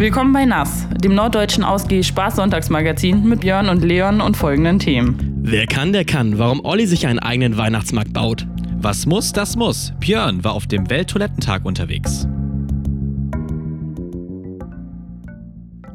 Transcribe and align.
Willkommen 0.00 0.32
bei 0.32 0.46
Nass, 0.46 0.86
dem 1.04 1.14
norddeutschen 1.14 1.62
Ausgeh 1.62 2.02
Spaß-Sonntagsmagazin 2.02 3.22
mit 3.22 3.42
Björn 3.42 3.68
und 3.68 3.84
Leon 3.84 4.22
und 4.22 4.34
folgenden 4.34 4.78
Themen. 4.78 5.42
Wer 5.42 5.66
kann, 5.66 5.92
der 5.92 6.06
kann. 6.06 6.38
Warum 6.38 6.64
Olli 6.64 6.86
sich 6.86 7.06
einen 7.06 7.18
eigenen 7.18 7.58
Weihnachtsmarkt 7.58 8.14
baut. 8.14 8.46
Was 8.78 9.04
muss, 9.04 9.34
das 9.34 9.56
muss. 9.56 9.92
Björn 10.00 10.42
war 10.42 10.54
auf 10.54 10.66
dem 10.66 10.88
Welttoilettentag 10.88 11.66
unterwegs. 11.66 12.26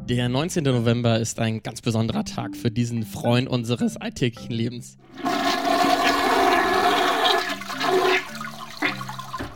Der 0.08 0.30
19. 0.30 0.64
November 0.66 1.20
ist 1.20 1.40
ein 1.40 1.64
ganz 1.64 1.82
besonderer 1.82 2.26
Tag 2.26 2.56
für 2.56 2.70
diesen 2.70 3.02
Freund 3.02 3.50
unseres 3.50 3.98
alltäglichen 3.98 4.54
Lebens. 4.54 5.00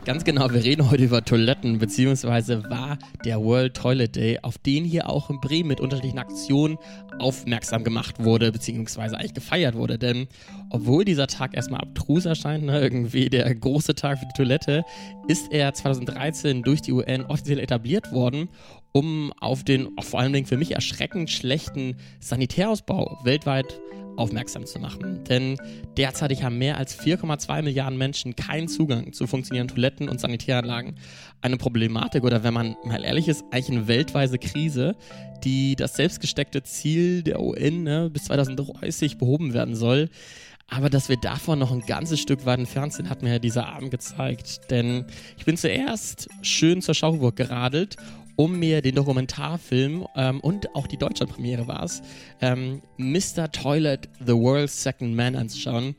Ganz 0.09 0.23
genau, 0.23 0.51
wir 0.51 0.63
reden 0.63 0.89
heute 0.89 1.03
über 1.03 1.23
Toiletten, 1.23 1.77
beziehungsweise 1.77 2.63
war 2.67 2.97
der 3.25 3.43
World 3.43 3.75
Toilet 3.75 4.15
Day, 4.15 4.39
auf 4.41 4.57
den 4.57 4.83
hier 4.83 5.07
auch 5.07 5.29
in 5.29 5.39
Bremen 5.39 5.67
mit 5.67 5.79
unterschiedlichen 5.79 6.17
Aktionen 6.17 6.79
aufmerksam 7.19 7.83
gemacht 7.83 8.15
wurde, 8.17 8.51
beziehungsweise 8.51 9.15
eigentlich 9.15 9.35
gefeiert 9.35 9.75
wurde. 9.75 9.99
Denn 9.99 10.25
obwohl 10.71 11.05
dieser 11.05 11.27
Tag 11.27 11.55
erstmal 11.55 11.81
abstrus 11.81 12.25
erscheint, 12.25 12.63
ne, 12.63 12.81
irgendwie 12.81 13.29
der 13.29 13.53
große 13.53 13.93
Tag 13.93 14.17
für 14.17 14.25
die 14.25 14.35
Toilette, 14.35 14.83
ist 15.27 15.51
er 15.51 15.75
2013 15.75 16.63
durch 16.63 16.81
die 16.81 16.91
UN 16.91 17.25
offiziell 17.25 17.59
etabliert 17.59 18.11
worden, 18.11 18.49
um 18.91 19.31
auf 19.39 19.63
den 19.63 19.89
vor 20.01 20.21
allen 20.21 20.33
Dingen 20.33 20.47
für 20.47 20.57
mich 20.57 20.71
erschreckend 20.71 21.29
schlechten 21.29 21.97
Sanitärausbau 22.19 23.19
weltweit 23.25 23.79
aufmerksam 24.19 24.65
zu 24.65 24.79
machen. 24.79 25.23
Denn 25.23 25.57
derzeitig 25.97 26.43
haben 26.43 26.57
mehr 26.57 26.77
als 26.77 26.99
4,2 26.99 27.61
Milliarden 27.63 27.97
Menschen 27.97 28.35
keinen 28.35 28.67
Zugang 28.67 29.13
zu 29.13 29.25
funktionierenden 29.25 29.75
Toiletten 29.75 30.09
und 30.09 30.19
Sanitäranlagen. 30.19 30.95
Eine 31.41 31.57
Problematik 31.57 32.23
oder 32.23 32.43
wenn 32.43 32.53
man 32.53 32.75
mal 32.83 33.03
ehrlich 33.03 33.27
ist, 33.27 33.43
eigentlich 33.51 33.69
eine 33.77 33.87
weltweite 33.87 34.37
Krise, 34.37 34.95
die 35.43 35.75
das 35.75 35.93
selbstgesteckte 35.93 36.63
Ziel 36.63 37.23
der 37.23 37.39
UN 37.39 37.83
ne, 37.83 38.09
bis 38.09 38.25
2030 38.25 39.17
behoben 39.17 39.53
werden 39.53 39.75
soll. 39.75 40.09
Aber 40.71 40.89
dass 40.89 41.09
wir 41.09 41.17
davon 41.17 41.57
noch 41.57 41.71
ein 41.71 41.81
ganzes 41.81 42.19
Stück 42.19 42.45
weit 42.45 42.59
entfernt 42.59 42.93
sind, 42.93 43.09
hat 43.09 43.23
mir 43.23 43.33
ja 43.33 43.39
dieser 43.39 43.67
Abend 43.67 43.89
gezeigt. 43.89 44.69
Denn 44.69 45.05
ich 45.37 45.45
bin 45.45 45.57
zuerst 45.57 46.29
schön 46.43 46.81
zur 46.81 46.93
Schauburg 46.93 47.35
geradelt 47.35 47.95
um 48.39 48.57
mir 48.57 48.81
den 48.81 48.95
Dokumentarfilm 48.95 50.07
ähm, 50.15 50.39
und 50.39 50.73
auch 50.73 50.87
die 50.87 50.95
Deutschlandpremiere 50.95 51.67
war 51.67 51.83
es, 51.83 52.01
ähm, 52.39 52.81
Mr. 52.95 53.51
Toilet, 53.51 54.07
The 54.25 54.31
World's 54.31 54.81
Second 54.81 55.13
Man 55.13 55.35
anzuschauen, 55.35 55.93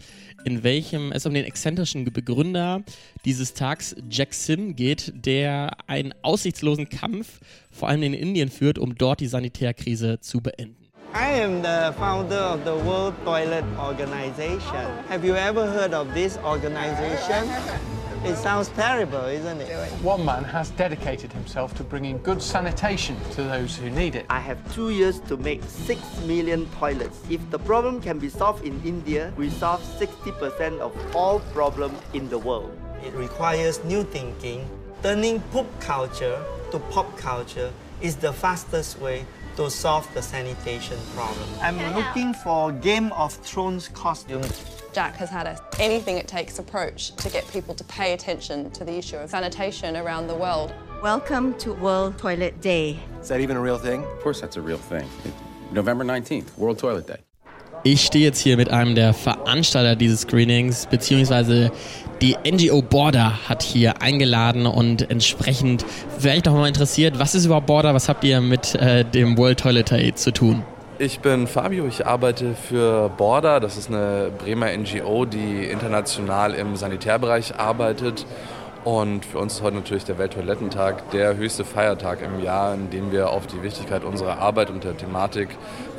in 0.46 0.62
welchem 0.62 1.12
es 1.12 1.26
um 1.26 1.34
den 1.34 1.44
exzentrischen 1.44 2.10
Begründer 2.10 2.82
dieses 3.26 3.52
Tags, 3.52 3.94
Jack 4.08 4.32
Sim, 4.32 4.74
geht, 4.74 5.12
der 5.14 5.72
einen 5.86 6.14
aussichtslosen 6.22 6.88
Kampf 6.88 7.40
vor 7.70 7.90
allem 7.90 8.04
in 8.04 8.14
Indien 8.14 8.48
führt, 8.48 8.78
um 8.78 8.94
dort 8.94 9.20
die 9.20 9.26
Sanitärkrise 9.26 10.18
zu 10.20 10.40
beenden. 10.40 10.88
I 11.12 11.42
am 11.42 11.60
the 11.60 11.92
founder 11.98 12.54
of 12.54 12.60
the 12.64 12.86
World 12.86 13.14
Toilet 13.22 13.64
Organization. 13.78 14.86
Have 15.10 15.26
you 15.26 15.34
ever 15.34 15.66
heard 15.66 15.92
of 15.92 16.06
this 16.14 16.38
organization? 16.38 17.50
It 18.22 18.36
sounds 18.36 18.68
terrible, 18.68 19.24
isn't 19.24 19.62
it? 19.62 19.90
One 20.02 20.26
man 20.26 20.44
has 20.44 20.68
dedicated 20.72 21.32
himself 21.32 21.72
to 21.76 21.82
bringing 21.82 22.20
good 22.22 22.42
sanitation 22.42 23.16
to 23.32 23.42
those 23.44 23.74
who 23.76 23.88
need 23.88 24.14
it. 24.14 24.26
I 24.28 24.40
have 24.40 24.58
two 24.74 24.90
years 24.90 25.20
to 25.20 25.38
make 25.38 25.62
6 25.64 26.20
million 26.26 26.68
toilets. 26.78 27.18
If 27.30 27.40
the 27.50 27.58
problem 27.58 27.98
can 28.02 28.18
be 28.18 28.28
solved 28.28 28.66
in 28.66 28.78
India, 28.84 29.32
we 29.38 29.48
solve 29.48 29.82
60% 29.98 30.80
of 30.80 30.92
all 31.16 31.40
problems 31.54 31.98
in 32.12 32.28
the 32.28 32.36
world. 32.36 32.76
It 33.02 33.14
requires 33.14 33.82
new 33.84 34.04
thinking. 34.04 34.68
Turning 35.02 35.40
poop 35.50 35.66
culture 35.80 36.44
to 36.72 36.78
pop 36.90 37.16
culture 37.16 37.72
is 38.02 38.16
the 38.16 38.34
fastest 38.34 39.00
way 39.00 39.24
to 39.60 39.70
solve 39.70 40.08
the 40.14 40.22
sanitation 40.22 40.98
problem. 41.14 41.46
I'm 41.60 41.94
looking 41.94 42.32
for 42.32 42.72
Game 42.72 43.12
of 43.12 43.34
Thrones 43.34 43.88
costumes. 43.88 44.64
Jack 44.94 45.14
has 45.16 45.28
had 45.28 45.46
a 45.46 45.60
anything 45.78 46.16
it 46.16 46.26
takes 46.26 46.58
approach 46.58 47.14
to 47.16 47.28
get 47.28 47.46
people 47.48 47.74
to 47.74 47.84
pay 47.84 48.14
attention 48.14 48.70
to 48.70 48.86
the 48.86 48.96
issue 48.96 49.16
of 49.16 49.28
sanitation 49.28 49.98
around 49.98 50.28
the 50.28 50.34
world. 50.34 50.72
Welcome 51.02 51.52
to 51.58 51.74
World 51.74 52.16
Toilet 52.16 52.62
Day. 52.62 52.98
Is 53.20 53.28
that 53.28 53.42
even 53.42 53.58
a 53.58 53.60
real 53.60 53.76
thing? 53.76 54.02
Of 54.02 54.20
course 54.20 54.40
that's 54.40 54.56
a 54.56 54.62
real 54.62 54.78
thing. 54.78 55.06
November 55.72 56.04
19th, 56.04 56.56
World 56.56 56.78
Toilet 56.78 57.06
Day. 57.06 57.18
Ich 57.82 58.04
stehe 58.04 58.26
jetzt 58.26 58.40
hier 58.40 58.58
mit 58.58 58.70
einem 58.70 58.94
der 58.94 59.14
Veranstalter 59.14 59.96
dieses 59.96 60.22
Screenings, 60.22 60.84
beziehungsweise 60.84 61.72
die 62.20 62.36
NGO 62.44 62.82
Border 62.82 63.48
hat 63.48 63.62
hier 63.62 64.02
eingeladen 64.02 64.66
und 64.66 65.10
entsprechend 65.10 65.86
vielleicht 66.18 66.46
auch 66.46 66.52
mal 66.52 66.68
interessiert, 66.68 67.18
was 67.18 67.34
ist 67.34 67.46
überhaupt 67.46 67.66
Border, 67.66 67.94
was 67.94 68.10
habt 68.10 68.22
ihr 68.22 68.42
mit 68.42 68.74
äh, 68.74 69.02
dem 69.06 69.38
World 69.38 69.60
Toilet 69.60 69.90
Day 69.90 70.14
zu 70.14 70.30
tun? 70.30 70.62
Ich 70.98 71.20
bin 71.20 71.46
Fabio, 71.46 71.86
ich 71.86 72.06
arbeite 72.06 72.54
für 72.54 73.08
Border. 73.08 73.58
Das 73.58 73.78
ist 73.78 73.88
eine 73.88 74.30
Bremer 74.36 74.66
NGO, 74.76 75.24
die 75.24 75.64
international 75.64 76.52
im 76.52 76.76
Sanitärbereich 76.76 77.58
arbeitet. 77.58 78.26
Und 78.84 79.26
für 79.26 79.38
uns 79.38 79.54
ist 79.54 79.62
heute 79.62 79.76
natürlich 79.76 80.04
der 80.04 80.16
Welttoilettentag 80.16 81.10
der 81.10 81.36
höchste 81.36 81.66
Feiertag 81.66 82.22
im 82.22 82.42
Jahr, 82.42 82.72
in 82.72 82.88
dem 82.88 83.12
wir 83.12 83.28
auf 83.28 83.46
die 83.46 83.62
Wichtigkeit 83.62 84.04
unserer 84.04 84.38
Arbeit 84.38 84.70
und 84.70 84.84
der 84.84 84.96
Thematik 84.96 85.50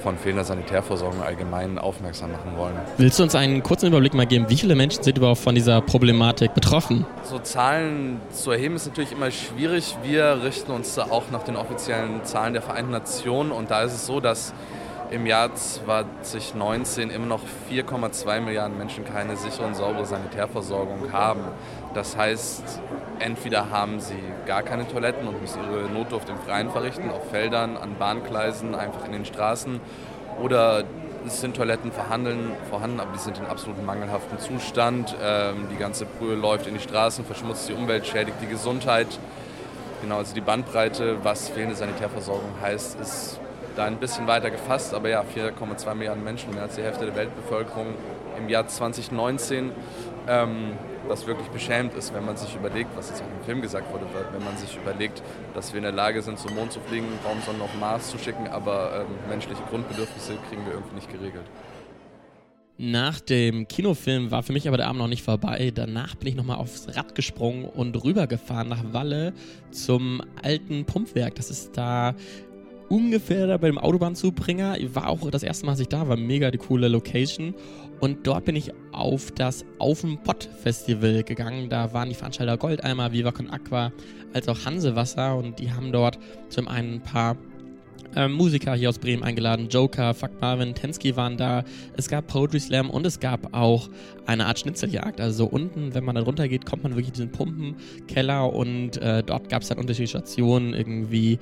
von 0.02 0.18
fehlender 0.18 0.44
Sanitärversorgung 0.44 1.22
allgemein 1.22 1.78
aufmerksam 1.78 2.32
machen 2.32 2.58
wollen. 2.58 2.74
Willst 2.98 3.20
du 3.20 3.24
uns 3.24 3.36
einen 3.36 3.62
kurzen 3.62 3.88
Überblick 3.88 4.16
mal 4.16 4.26
geben, 4.26 4.50
wie 4.50 4.58
viele 4.58 4.74
Menschen 4.74 5.04
sind 5.04 5.16
überhaupt 5.16 5.42
von 5.42 5.54
dieser 5.54 5.80
Problematik 5.82 6.56
betroffen? 6.56 7.06
So 7.24 7.38
Zahlen 7.38 8.20
zu 8.32 8.50
erheben 8.50 8.76
ist 8.76 8.88
natürlich 8.88 9.12
immer 9.12 9.30
schwierig. 9.30 9.96
Wir 10.02 10.42
richten 10.44 10.72
uns 10.72 10.96
da 10.96 11.04
auch 11.04 11.30
nach 11.32 11.44
den 11.44 11.58
offiziellen 11.58 12.26
Zahlen 12.26 12.54
der 12.54 12.64
Vereinten 12.64 12.92
Nationen 12.92 13.52
und 13.52 13.70
da 13.70 13.84
ist 13.84 13.94
es 13.94 14.08
so, 14.08 14.20
dass 14.20 14.56
im 15.12 15.26
Jahr 15.26 15.54
2019 15.54 17.10
immer 17.10 17.26
noch 17.26 17.42
4,2 17.70 18.40
Milliarden 18.40 18.78
Menschen 18.78 19.04
keine 19.04 19.36
sichere 19.36 19.66
und 19.66 19.76
saubere 19.76 20.06
Sanitärversorgung 20.06 21.12
haben. 21.12 21.42
Das 21.94 22.16
heißt, 22.16 22.64
entweder 23.20 23.70
haben 23.70 24.00
sie 24.00 24.22
gar 24.46 24.64
keine 24.64 24.88
Toiletten 24.88 25.28
und 25.28 25.42
müssen 25.42 25.60
ihre 25.64 25.90
Notdurft 25.90 26.30
im 26.30 26.38
Freien 26.40 26.72
verrichten, 26.72 27.10
auf 27.10 27.30
Feldern, 27.30 27.78
an 27.78 27.96
Bahngleisen, 27.98 28.76
einfach 28.76 29.06
in 29.06 29.12
den 29.12 29.26
Straßen, 29.26 29.80
oder 30.42 30.84
es 31.26 31.42
sind 31.42 31.56
Toiletten 31.56 31.92
vorhanden, 31.92 32.52
vorhanden, 32.70 33.00
aber 33.00 33.12
die 33.14 33.20
sind 33.20 33.38
in 33.38 33.46
absolut 33.46 33.84
mangelhaftem 33.86 34.40
Zustand. 34.40 35.16
Ähm, 35.22 35.68
die 35.72 35.78
ganze 35.78 36.06
Brühe 36.06 36.36
läuft 36.36 36.68
in 36.68 36.74
die 36.74 36.80
Straßen, 36.80 37.26
verschmutzt 37.26 37.70
die 37.70 37.74
Umwelt, 37.74 38.08
schädigt 38.08 38.38
die 38.42 38.48
Gesundheit. 38.48 39.08
Genau, 40.02 40.18
also 40.18 40.34
die 40.34 40.42
Bandbreite, 40.42 41.24
was 41.24 41.50
fehlende 41.50 41.76
Sanitärversorgung 41.76 42.50
heißt, 42.62 43.00
ist 43.00 43.40
da 43.76 43.86
ein 43.86 43.98
bisschen 43.98 44.26
weiter 44.26 44.50
gefasst, 44.50 44.94
aber 44.96 45.10
ja, 45.10 45.22
4,2 45.22 45.94
Milliarden 45.94 46.24
Menschen, 46.24 46.54
mehr 46.54 46.64
als 46.64 46.76
die 46.76 46.82
Hälfte 46.82 47.06
der 47.06 47.16
Weltbevölkerung 47.16 47.88
im 48.38 48.50
Jahr 48.50 48.68
2019. 48.68 49.72
Ähm, 50.28 50.72
was 51.12 51.28
wirklich 51.28 51.50
beschämend 51.50 51.94
ist, 51.94 52.14
wenn 52.14 52.26
man 52.26 52.38
sich 52.38 52.56
überlegt, 52.56 52.96
was 52.96 53.10
jetzt 53.10 53.22
auch 53.22 53.28
im 53.28 53.46
Film 53.46 53.62
gesagt 53.62 53.92
wurde, 53.92 54.06
wenn 54.32 54.44
man 54.44 54.56
sich 54.56 54.78
überlegt, 54.78 55.22
dass 55.54 55.74
wir 55.74 55.78
in 55.78 55.84
der 55.84 55.92
Lage 55.92 56.22
sind, 56.22 56.40
zum 56.40 56.56
Mond 56.56 56.72
zu 56.72 56.80
fliegen, 56.80 57.06
Raumsonden 57.26 57.62
auf 57.62 57.76
Mars 57.80 58.10
zu 58.10 58.18
schicken, 58.18 58.48
aber 58.48 59.02
ähm, 59.02 59.30
menschliche 59.30 59.62
Grundbedürfnisse 59.70 60.38
kriegen 60.50 60.66
wir 60.66 60.74
irgendwie 60.74 60.96
nicht 60.96 61.12
geregelt. 61.12 61.44
Nach 62.78 63.20
dem 63.20 63.68
Kinofilm 63.68 64.32
war 64.32 64.42
für 64.42 64.54
mich 64.54 64.68
aber 64.68 64.78
der 64.78 64.88
Abend 64.88 65.00
noch 65.00 65.08
nicht 65.10 65.22
vorbei. 65.22 65.72
Danach 65.76 66.16
bin 66.16 66.30
ich 66.30 66.36
nochmal 66.36 66.58
aufs 66.58 66.88
Rad 66.96 67.14
gesprungen 67.14 67.66
und 67.66 68.02
rübergefahren 68.04 68.70
nach 68.70 68.94
Walle 68.94 69.34
zum 69.70 70.24
alten 70.42 70.86
Pumpwerk. 70.86 71.36
Das 71.36 71.52
ist 71.52 71.78
da 71.78 72.16
ungefähr 72.90 73.46
da 73.46 73.58
beim 73.58 73.78
Autobahnzubringer. 73.78 74.78
War 74.94 75.10
auch 75.10 75.30
das 75.30 75.44
erste 75.44 75.66
Mal, 75.66 75.74
als 75.74 75.82
ich 75.82 75.90
da 75.90 76.08
war. 76.08 76.18
Mega 76.18 76.50
die 76.50 76.58
coole 76.58 76.88
Location. 76.88 77.54
Und 78.00 78.26
dort 78.26 78.46
bin 78.46 78.56
ich 78.56 78.72
auf 78.92 79.32
das 79.32 79.66
Auf 79.80 80.02
dem 80.02 80.18
Pott 80.18 80.50
Festival 80.62 81.24
gegangen. 81.24 81.70
Da 81.70 81.94
waren 81.94 82.10
die 82.10 82.16
Veranstalter 82.16 82.58
Goldeimer, 82.58 83.12
Viva 83.12 83.32
Con 83.32 83.50
Aqua, 83.50 83.92
als 84.34 84.48
auch 84.48 84.66
Hansewasser. 84.66 85.36
Und 85.36 85.60
die 85.60 85.72
haben 85.72 85.92
dort 85.92 86.20
zum 86.50 86.68
einen 86.68 86.96
ein 86.96 87.02
paar 87.02 87.38
äh, 88.16 88.28
Musiker 88.28 88.74
hier 88.76 88.90
aus 88.90 89.00
Bremen 89.00 89.24
eingeladen. 89.24 89.70
Joker, 89.70 90.14
Fuck 90.14 90.42
Marvin, 90.42 90.76
Tensky 90.76 91.16
waren 91.16 91.38
da. 91.38 91.64
Es 91.96 92.10
gab 92.10 92.28
Poetry 92.28 92.60
Slam 92.60 92.90
und 92.90 93.06
es 93.06 93.20
gab 93.20 93.54
auch 93.54 93.90
eine 94.26 94.46
Art 94.46 94.60
Schnitzeljagd. 94.60 95.22
Also 95.22 95.46
unten, 95.46 95.94
wenn 95.94 96.04
man 96.04 96.16
da 96.16 96.22
runter 96.22 96.48
geht, 96.48 96.66
kommt 96.66 96.84
man 96.84 96.94
wirklich 96.94 97.08
in 97.08 97.14
diesen 97.14 97.32
Pumpenkeller 97.32 98.52
und 98.54 98.98
äh, 98.98 99.24
dort 99.24 99.50
gab 99.50 99.62
es 99.62 99.70
dann 99.70 99.78
unterschiedliche 99.78 100.20
Stationen 100.20 100.74
irgendwie 100.74 101.40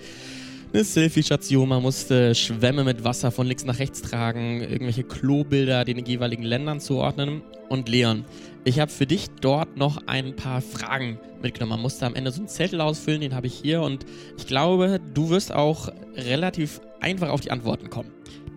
eine 0.73 0.83
Selfie-Station, 0.83 1.67
man 1.67 1.81
musste 1.81 2.35
Schwämme 2.35 2.83
mit 2.83 3.03
Wasser 3.03 3.31
von 3.31 3.47
links 3.47 3.65
nach 3.65 3.79
rechts 3.79 4.01
tragen, 4.01 4.61
irgendwelche 4.61 5.03
Klobilder 5.03 5.83
den 5.83 6.05
jeweiligen 6.05 6.43
Ländern 6.43 6.79
zuordnen. 6.79 7.41
Und 7.69 7.89
Leon, 7.89 8.25
ich 8.65 8.79
habe 8.79 8.91
für 8.91 9.05
dich 9.05 9.27
dort 9.41 9.77
noch 9.77 10.05
ein 10.07 10.35
paar 10.35 10.61
Fragen 10.61 11.19
mitgenommen. 11.41 11.71
Man 11.71 11.81
musste 11.81 12.05
am 12.05 12.15
Ende 12.15 12.31
so 12.31 12.39
einen 12.39 12.47
Zettel 12.47 12.81
ausfüllen, 12.81 13.21
den 13.21 13.35
habe 13.35 13.47
ich 13.47 13.53
hier 13.53 13.81
und 13.81 14.05
ich 14.37 14.47
glaube, 14.47 14.99
du 15.13 15.29
wirst 15.29 15.53
auch 15.53 15.89
relativ 16.15 16.81
einfach 16.99 17.29
auf 17.29 17.41
die 17.41 17.51
Antworten 17.51 17.89
kommen. 17.89 18.11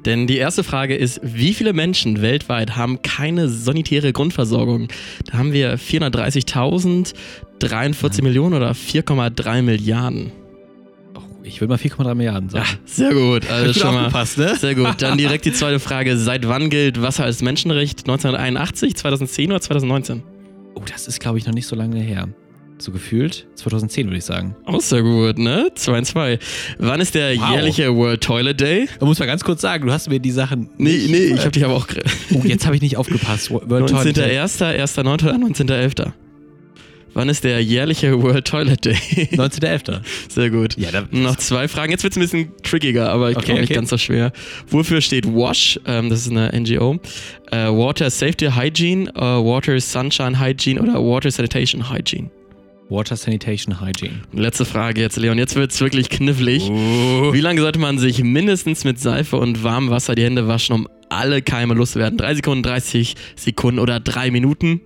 Denn 0.05 0.27
die 0.27 0.37
erste 0.37 0.65
Frage 0.65 0.97
ist, 0.97 1.21
wie 1.23 1.55
viele 1.55 1.73
Menschen 1.73 2.23
weltweit 2.23 2.77
haben 2.77 3.03
keine 3.03 3.49
sanitäre 3.49 4.13
Grundversorgung? 4.13 4.89
Da 5.27 5.39
haben 5.39 5.53
wir 5.53 5.79
430.000, 5.79 7.15
43 7.61 8.23
Millionen 8.25 8.55
oder 8.55 8.73
4,3 8.73 9.63
Milliarden. 9.63 10.42
Ich 11.45 11.61
würde 11.61 11.71
mal 11.73 11.79
4,3 11.79 12.15
Milliarden 12.15 12.49
sagen. 12.49 12.65
Ja, 12.71 12.79
sehr 12.85 13.13
gut. 13.15 13.51
Also 13.51 13.73
schon 13.73 13.95
mal, 13.95 14.03
aufgepasst, 14.07 14.39
ne? 14.39 14.57
Sehr 14.57 14.75
gut. 14.75 14.95
Dann 15.03 15.19
direkt 15.19 15.45
die 15.45 15.53
zweite 15.53 15.81
Frage. 15.81 16.17
Seit 16.17 16.47
wann 16.49 16.71
gilt 16.71 17.03
Wasser 17.03 17.25
als 17.25 17.43
Menschenrecht? 17.43 18.01
1981, 18.01 18.95
2010 18.97 19.51
oder 19.51 19.61
2019? 19.61 20.23
Oh, 20.75 20.83
das 20.91 21.09
ist, 21.09 21.21
glaube 21.21 21.39
ich, 21.39 21.47
noch 21.47 21.55
nicht 21.55 21.67
so 21.67 21.75
lange 21.77 22.01
her. 22.01 22.29
So 22.79 22.91
gefühlt 22.91 23.47
2010, 23.55 24.07
würde 24.07 24.17
ich 24.19 24.25
sagen. 24.25 24.57
Auch 24.65 24.81
sehr 24.81 25.03
gut, 25.03 25.39
ne? 25.39 25.69
2 25.75 25.99
in 25.99 26.05
2. 26.05 26.39
Wann 26.79 27.01
ist 27.01 27.15
der 27.15 27.37
Wow. 27.37 27.51
jährliche 27.51 27.95
World 27.95 28.21
Toilet 28.23 28.61
Day? 28.61 28.89
Man 28.99 29.09
muss 29.09 29.19
mal 29.21 29.27
ganz 29.27 29.45
kurz 29.45 29.61
sagen, 29.61 29.87
du 29.87 29.93
hast 29.93 30.09
mir 30.09 30.19
die 30.19 30.31
Sachen. 30.33 30.69
Nee, 30.79 31.07
nee, 31.09 31.17
ich 31.35 31.41
habe 31.41 31.51
dich 31.53 31.65
aber 31.65 31.75
auch. 31.75 31.87
Oh, 32.35 32.41
jetzt 32.45 32.67
habe 32.67 32.75
ich 32.75 32.83
nicht 32.83 32.97
aufgepasst. 32.97 33.51
World 33.51 33.69
Toilet 33.91 34.17
Day. 34.17 34.41
19.01., 34.41 34.81
1.9. 34.97 35.25
oder 35.25 35.35
19.11.? 35.35 36.13
Wann 37.15 37.29
ist 37.29 37.45
der 37.45 37.63
jährliche 37.63 38.23
World 38.23 38.47
Toilet 38.47 38.85
Day? 38.85 38.95
19.11. 39.33 40.01
Sehr 40.29 40.51
gut. 40.51 40.77
Ja, 40.79 40.89
Noch 41.11 41.37
zwei 41.37 41.69
Fragen. 41.69 41.91
Jetzt 41.93 42.03
wird 42.05 42.13
es 42.13 42.17
ein 42.17 42.21
bisschen 42.23 42.53
trickiger, 42.63 43.11
aber 43.11 43.31
ich 43.31 43.37
Okay, 43.37 43.47
glaube 43.47 43.61
nicht 43.61 43.71
okay. 43.71 43.75
ganz 43.77 43.91
so 43.91 43.99
schwer. 43.99 44.33
Wofür 44.69 45.01
steht 45.01 45.27
WASH? 45.27 45.79
Ähm, 45.87 46.09
das 46.09 46.21
ist 46.21 46.31
eine 46.31 46.51
NGO. 46.59 46.99
Äh, 47.51 47.67
Water 47.69 48.09
Safety 48.09 48.47
Hygiene, 48.55 49.11
äh, 49.15 49.21
Water 49.21 49.79
Sunshine 49.79 50.41
Hygiene 50.41 50.81
oder 50.81 50.95
Water 50.95 51.31
Sanitation 51.31 51.91
Hygiene? 51.91 52.31
Water 52.89 53.17
Sanitation 53.17 53.81
Hygiene. 53.81 54.21
Letzte 54.33 54.65
Frage 54.65 55.01
jetzt, 55.01 55.17
Leon. 55.17 55.39
Jetzt 55.39 55.55
wird 55.57 55.71
es 55.73 55.81
wirklich 55.81 56.09
knifflig. 56.11 56.65
Oh. 56.71 57.33
Wie 57.33 57.41
lange 57.41 57.61
sollte 57.61 57.79
man 57.79 57.99
sich 57.99 58.23
mindestens 58.23 58.85
mit 58.85 58.99
Seife 58.99 59.37
und 59.37 59.63
warmem 59.65 59.91
Wasser 59.91 60.15
die 60.15 60.25
Hände 60.25 60.47
waschen, 60.49 60.75
um 60.75 60.89
alle 61.09 61.41
Keime 61.43 61.75
loszuwerden? 61.75 62.19
Drei 62.19 62.35
Sekunden, 62.35 62.63
30 62.63 63.15
Sekunden 63.37 63.81
oder 63.81 63.99
drei 64.01 64.31
Minuten? 64.31 64.81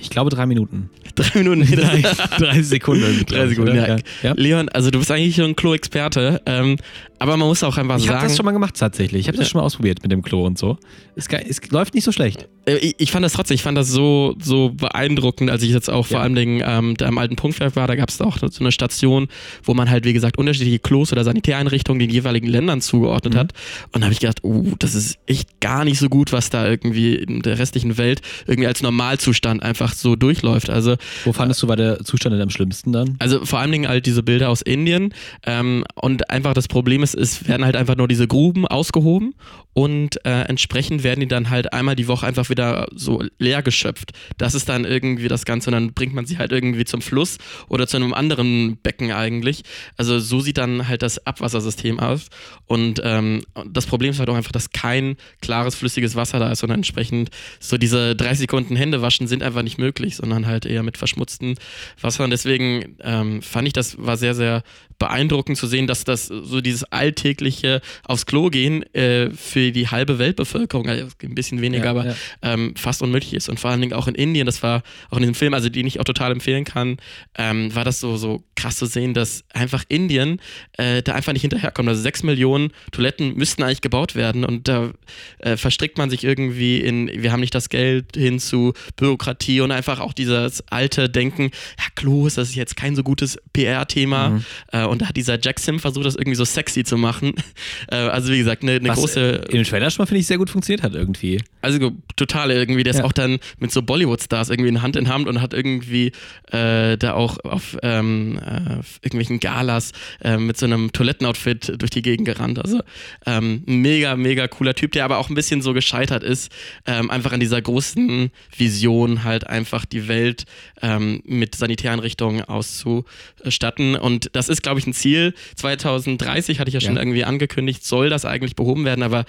Ich 0.00 0.10
glaube 0.10 0.30
drei 0.30 0.46
Minuten. 0.46 0.90
Drei 1.20 1.42
Minuten. 1.42 1.66
Drei, 1.76 2.02
drei 2.38 2.62
Sekunden. 2.62 3.24
Drei 3.26 3.46
Sekunden, 3.48 3.76
ja. 3.76 3.96
ja. 4.22 4.32
Leon, 4.36 4.68
also 4.70 4.90
du 4.90 4.98
bist 4.98 5.10
eigentlich 5.10 5.36
schon 5.36 5.46
ein 5.46 5.56
Klo-Experte, 5.56 6.40
ähm, 6.46 6.76
aber 7.18 7.36
man 7.36 7.48
muss 7.48 7.62
auch 7.62 7.76
einfach 7.76 7.98
Ich 7.98 8.08
habe 8.08 8.18
sagen. 8.18 8.28
das 8.28 8.36
schon 8.36 8.46
mal 8.46 8.52
gemacht 8.52 8.76
tatsächlich. 8.78 9.20
Ich 9.20 9.28
habe 9.28 9.36
das 9.36 9.48
schon 9.50 9.60
mal 9.60 9.64
ausprobiert 9.66 10.02
mit 10.02 10.10
dem 10.10 10.22
Klo 10.22 10.46
und 10.46 10.58
so. 10.58 10.78
Es, 11.16 11.26
es 11.28 11.60
läuft 11.70 11.94
nicht 11.94 12.04
so 12.04 12.12
schlecht. 12.12 12.48
Äh, 12.64 12.76
Ich, 12.76 12.94
ich 12.98 13.10
fand 13.12 13.24
das 13.24 13.34
trotzdem, 13.34 13.56
ich 13.56 13.62
fand 13.62 13.76
das 13.76 13.88
so, 13.90 14.34
so 14.40 14.70
beeindruckend, 14.70 15.50
als 15.50 15.62
ich 15.62 15.70
jetzt 15.70 15.90
auch 15.90 16.06
vor 16.06 16.18
Ja. 16.18 16.22
allem 16.22 16.34
Dingen, 16.34 16.62
ähm, 16.64 16.94
da 16.96 17.06
am 17.06 17.18
alten 17.18 17.36
Punktwerk 17.36 17.76
war, 17.76 17.86
da 17.86 17.94
gab 17.94 18.08
es 18.08 18.20
auch 18.22 18.38
so 18.38 18.46
eine 18.60 18.72
Station, 18.72 19.28
wo 19.62 19.74
man 19.74 19.90
halt, 19.90 20.06
wie 20.06 20.14
gesagt, 20.14 20.38
unterschiedliche 20.38 20.78
Klos 20.78 21.12
oder 21.12 21.22
Sanitäreinrichtungen 21.24 21.98
den 21.98 22.08
jeweiligen 22.08 22.46
Ländern 22.46 22.80
zugeordnet 22.80 23.34
Mhm. 23.34 23.38
hat. 23.38 23.52
Und 23.92 24.00
da 24.00 24.06
habe 24.06 24.14
ich 24.14 24.20
gedacht, 24.20 24.38
oh, 24.42 24.64
das 24.78 24.94
ist 24.94 25.18
echt 25.26 25.60
gar 25.60 25.84
nicht 25.84 25.98
so 25.98 26.08
gut, 26.08 26.32
was 26.32 26.48
da 26.48 26.66
irgendwie 26.66 27.16
in 27.16 27.42
der 27.42 27.58
restlichen 27.58 27.98
Welt 27.98 28.22
irgendwie 28.46 28.66
als 28.66 28.82
Normalzustand 28.82 29.62
einfach 29.62 29.92
so 29.92 30.16
durchläuft. 30.16 30.70
Also 30.70 30.96
Wo 31.24 31.32
fandest 31.32 31.62
du, 31.62 31.68
war 31.68 31.76
der 31.76 32.04
Zustand 32.04 32.34
denn 32.34 32.42
am 32.42 32.50
schlimmsten 32.50 32.92
dann? 32.92 33.16
also 33.18 33.44
vor 33.44 33.58
allen 33.58 33.70
Dingen 33.70 33.88
halt 33.88 34.06
diese 34.06 34.22
Bilder 34.22 34.48
aus 34.48 34.62
Indien. 34.62 35.14
Ähm, 35.44 35.84
und 35.94 36.30
einfach 36.30 36.54
das 36.54 36.68
Problem 36.68 37.02
ist, 37.02 37.14
es 37.14 37.46
werden 37.46 37.64
halt 37.64 37.76
einfach 37.76 37.96
nur 37.96 38.08
diese 38.08 38.26
Gruben 38.26 38.66
ausgehoben 38.66 39.34
und 39.72 40.24
äh, 40.24 40.42
entsprechend 40.42 41.04
werden 41.04 41.20
die 41.20 41.28
dann 41.28 41.48
halt 41.50 41.72
einmal 41.72 41.94
die 41.94 42.08
Woche 42.08 42.26
einfach 42.26 42.50
wieder 42.50 42.88
so 42.94 43.22
leer 43.38 43.62
geschöpft. 43.62 44.12
Das 44.36 44.54
ist 44.54 44.68
dann 44.68 44.84
irgendwie 44.84 45.28
das 45.28 45.44
Ganze 45.44 45.70
und 45.70 45.74
dann 45.74 45.92
bringt 45.92 46.12
man 46.12 46.26
sie 46.26 46.38
halt 46.38 46.50
irgendwie 46.50 46.84
zum 46.84 47.00
Fluss 47.00 47.38
oder 47.68 47.86
zu 47.86 47.96
einem 47.96 48.12
anderen 48.12 48.78
Becken 48.78 49.12
eigentlich. 49.12 49.62
Also 49.96 50.18
so 50.18 50.40
sieht 50.40 50.58
dann 50.58 50.88
halt 50.88 51.02
das 51.02 51.24
Abwassersystem 51.24 52.00
aus. 52.00 52.26
Und 52.66 53.00
ähm, 53.04 53.42
das 53.66 53.86
Problem 53.86 54.10
ist 54.10 54.18
halt 54.18 54.28
auch 54.28 54.34
einfach, 54.34 54.52
dass 54.52 54.70
kein 54.70 55.16
klares, 55.40 55.76
flüssiges 55.76 56.16
Wasser 56.16 56.38
da 56.40 56.50
ist 56.50 56.64
und 56.64 56.70
entsprechend 56.70 57.30
so 57.60 57.78
diese 57.78 58.16
30 58.16 58.40
Sekunden 58.40 58.74
Hände 58.74 59.02
waschen 59.02 59.28
sind 59.28 59.42
einfach 59.42 59.62
nicht 59.62 59.78
möglich, 59.78 60.16
sondern 60.16 60.46
halt 60.46 60.66
eher 60.66 60.82
mit 60.82 60.89
verschmutztem 60.98 61.56
Wasser. 62.00 62.24
Und 62.24 62.30
deswegen 62.30 62.96
ähm, 63.00 63.42
fand 63.42 63.68
ich, 63.68 63.72
das 63.72 63.96
war 63.98 64.16
sehr, 64.16 64.34
sehr 64.34 64.62
beeindruckend 65.00 65.56
zu 65.56 65.66
sehen, 65.66 65.86
dass 65.86 66.04
das 66.04 66.26
so 66.26 66.60
dieses 66.60 66.84
alltägliche 66.84 67.80
aufs 68.04 68.26
Klo 68.26 68.50
gehen 68.50 68.82
äh, 68.94 69.30
für 69.30 69.72
die 69.72 69.88
halbe 69.88 70.18
Weltbevölkerung, 70.18 70.88
also 70.88 71.08
ein 71.22 71.34
bisschen 71.34 71.62
weniger, 71.62 71.86
Ja, 71.86 71.90
aber 71.90 72.06
ja. 72.06 72.14
Ähm, 72.42 72.74
fast 72.76 73.02
unmöglich 73.02 73.32
ist. 73.32 73.48
Und 73.48 73.58
vor 73.58 73.70
allen 73.70 73.80
Dingen 73.80 73.94
auch 73.94 74.06
in 74.06 74.14
Indien, 74.14 74.44
das 74.44 74.62
war 74.62 74.82
auch 75.08 75.16
in 75.16 75.22
diesem 75.22 75.34
Film, 75.34 75.54
also 75.54 75.70
den 75.70 75.86
ich 75.86 75.98
auch 76.00 76.04
total 76.04 76.32
empfehlen 76.32 76.64
kann, 76.64 76.98
ähm, 77.36 77.74
war 77.74 77.84
das 77.84 77.98
so, 77.98 78.18
so 78.18 78.44
krass 78.56 78.76
zu 78.76 78.84
sehen, 78.84 79.14
dass 79.14 79.42
einfach 79.54 79.84
Indien 79.88 80.38
äh, 80.76 81.02
da 81.02 81.14
einfach 81.14 81.32
nicht 81.32 81.42
hinterherkommt. 81.42 81.88
Also 81.88 82.02
sechs 82.02 82.22
Millionen 82.22 82.70
Toiletten 82.92 83.34
müssten 83.36 83.62
eigentlich 83.62 83.80
gebaut 83.80 84.14
werden 84.14 84.44
und 84.44 84.68
da 84.68 84.90
äh, 85.38 85.56
verstrickt 85.56 85.96
man 85.96 86.10
sich 86.10 86.24
irgendwie 86.24 86.78
in, 86.78 87.10
wir 87.22 87.32
haben 87.32 87.40
nicht 87.40 87.54
das 87.54 87.70
Geld 87.70 88.16
hin 88.16 88.38
zu 88.38 88.74
Bürokratie 88.96 89.62
und 89.62 89.70
einfach 89.70 89.98
auch 89.98 90.12
dieses 90.12 90.62
alte 90.80 91.08
Denken, 91.10 91.50
ja, 91.78 91.84
Klos, 91.94 92.34
das 92.36 92.48
ist 92.48 92.54
jetzt 92.54 92.74
kein 92.76 92.96
so 92.96 93.02
gutes 93.02 93.38
PR-Thema. 93.52 94.30
Mhm. 94.30 94.44
Äh, 94.72 94.84
und 94.86 95.02
da 95.02 95.08
hat 95.08 95.16
dieser 95.16 95.38
Jack 95.40 95.60
Sim 95.60 95.78
versucht, 95.78 96.06
das 96.06 96.14
irgendwie 96.16 96.36
so 96.36 96.44
sexy 96.44 96.84
zu 96.84 96.96
machen. 96.96 97.32
Äh, 97.90 97.96
also 97.96 98.32
wie 98.32 98.38
gesagt, 98.38 98.62
eine, 98.62 98.72
eine 98.72 98.88
Was 98.90 98.98
große 98.98 99.20
in 99.48 99.56
dem 99.58 99.64
Trailer 99.64 99.90
schon 99.90 100.02
mal, 100.02 100.06
finde 100.06 100.20
ich, 100.20 100.26
sehr 100.26 100.38
gut 100.38 100.50
funktioniert 100.50 100.82
hat 100.82 100.94
irgendwie. 100.94 101.40
also 101.62 101.92
total 102.16 102.50
irgendwie, 102.50 102.82
der 102.82 102.92
ist 102.92 102.98
Ja. 102.98 103.04
auch 103.04 103.12
dann 103.12 103.38
mit 103.58 103.72
so 103.72 103.82
Bollywood-Stars 103.82 104.50
irgendwie 104.50 104.68
in 104.68 104.82
Hand 104.82 104.96
in 104.96 105.08
Hand 105.08 105.26
und 105.28 105.40
hat 105.40 105.52
irgendwie 105.54 106.12
äh, 106.52 106.96
da 106.98 107.14
auch 107.14 107.38
auf 107.44 107.76
ähm, 107.82 108.38
äh, 108.38 108.76
irgendwelchen 109.02 109.40
Galas 109.40 109.92
äh, 110.22 110.36
mit 110.36 110.56
so 110.56 110.66
einem 110.66 110.92
Toilettenoutfit 110.92 111.80
durch 111.80 111.90
die 111.90 112.02
Gegend 112.02 112.26
gerannt. 112.26 112.58
Also 112.58 112.80
ähm, 113.26 113.62
mega, 113.66 114.14
mega 114.16 114.46
cooler 114.48 114.74
Typ, 114.74 114.92
der 114.92 115.04
aber 115.04 115.18
auch 115.18 115.28
ein 115.30 115.34
bisschen 115.34 115.62
so 115.62 115.72
gescheitert 115.72 116.22
ist, 116.22 116.52
ähm, 116.86 117.10
einfach 117.10 117.32
an 117.32 117.40
dieser 117.40 117.60
großen 117.60 118.30
Vision 118.56 119.24
halt 119.24 119.46
einfach 119.46 119.84
die 119.84 120.06
Welt 120.08 120.44
ähm, 120.82 121.22
mit 121.24 121.54
Sanitäreinrichtungen 121.54 122.42
auszustatten. 122.44 123.96
Und 123.96 124.30
das 124.32 124.48
ist, 124.48 124.62
glaube 124.62 124.80
ich, 124.80 124.86
ein 124.86 124.92
Ziel. 124.94 125.34
2030 125.56 126.58
hatte 126.60 126.68
ich 126.68 126.74
ja 126.74 126.80
schon 126.80 126.96
Ja. 126.96 127.02
irgendwie 127.02 127.24
angekündigt, 127.24 127.84
soll 127.84 128.08
das 128.10 128.24
eigentlich 128.24 128.56
behoben 128.56 128.84
werden, 128.84 129.02
aber 129.02 129.24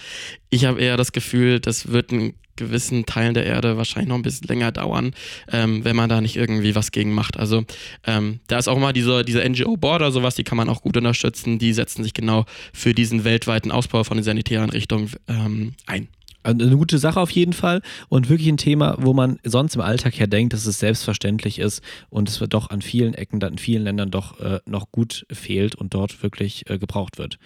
ich 0.50 0.66
habe 0.66 0.80
eher 0.82 0.98
das 0.98 1.12
Gefühl, 1.12 1.60
das 1.60 1.92
wird 1.92 2.12
in 2.12 2.34
gewissen 2.58 3.06
Teilen 3.06 3.34
der 3.34 3.46
Erde 3.46 3.78
wahrscheinlich 3.78 4.10
noch 4.10 4.18
ein 4.18 4.22
bisschen 4.22 4.48
länger 4.48 4.72
dauern, 4.72 5.14
ähm, 5.52 5.84
wenn 5.84 5.96
man 5.96 6.10
da 6.10 6.22
nicht 6.22 6.36
irgendwie 6.36 6.76
was 6.76 6.92
gegen 6.92 7.12
macht. 7.14 7.38
Also 7.38 7.64
ähm, 8.06 8.40
da 8.48 8.60
ist 8.60 8.68
auch 8.68 8.78
mal 8.78 8.94
diese, 8.94 9.24
diese 9.24 9.48
NGO-Board 9.48 10.14
sowas, 10.14 10.36
die 10.36 10.44
kann 10.44 10.58
man 10.58 10.70
auch 10.70 10.82
gut 10.82 10.96
unterstützen. 10.98 11.58
Die 11.60 11.74
setzen 11.74 12.04
sich 12.04 12.14
genau 12.14 12.46
für 12.74 12.94
diesen 12.94 13.24
weltweiten 13.24 13.72
Ausbau 13.72 14.04
von 14.04 14.18
den 14.18 14.24
Sanitäreinrichtungen 14.24 15.10
ähm, 15.28 15.74
ein. 15.88 16.08
Also 16.44 16.66
Eine 16.66 16.78
gute 16.78 16.98
Sache 16.98 17.20
auf 17.20 17.32
jeden 17.32 17.54
Fall 17.54 17.82
und 18.10 18.30
wirklich 18.30 18.50
ein 18.50 18.58
Thema, 18.58 18.98
wo 19.00 19.14
man 19.14 19.40
sonst 19.44 19.76
im 19.76 19.82
Alltag 19.82 20.18
ja 20.18 20.28
denkt, 20.28 20.54
dass 20.54 20.66
es 20.66 20.80
selbstverständlich 20.80 21.60
ist 21.60 21.84
und 22.10 22.30
es 22.30 22.42
wird 22.42 22.54
doch 22.54 22.70
an 22.70 22.82
vielen 22.82 23.14
Ecken, 23.14 23.42
in 23.42 23.58
vielen 23.58 23.84
Ländern 23.84 24.12
doch 24.12 24.40
äh, 24.40 24.60
noch 24.66 24.92
gut 24.92 25.26
fehlt 25.32 25.76
und 25.76 25.94
dort 25.94 26.24
wirklich 26.24 26.70
äh, 26.70 26.80
gebraucht 26.80 27.18
wird. 27.18 27.38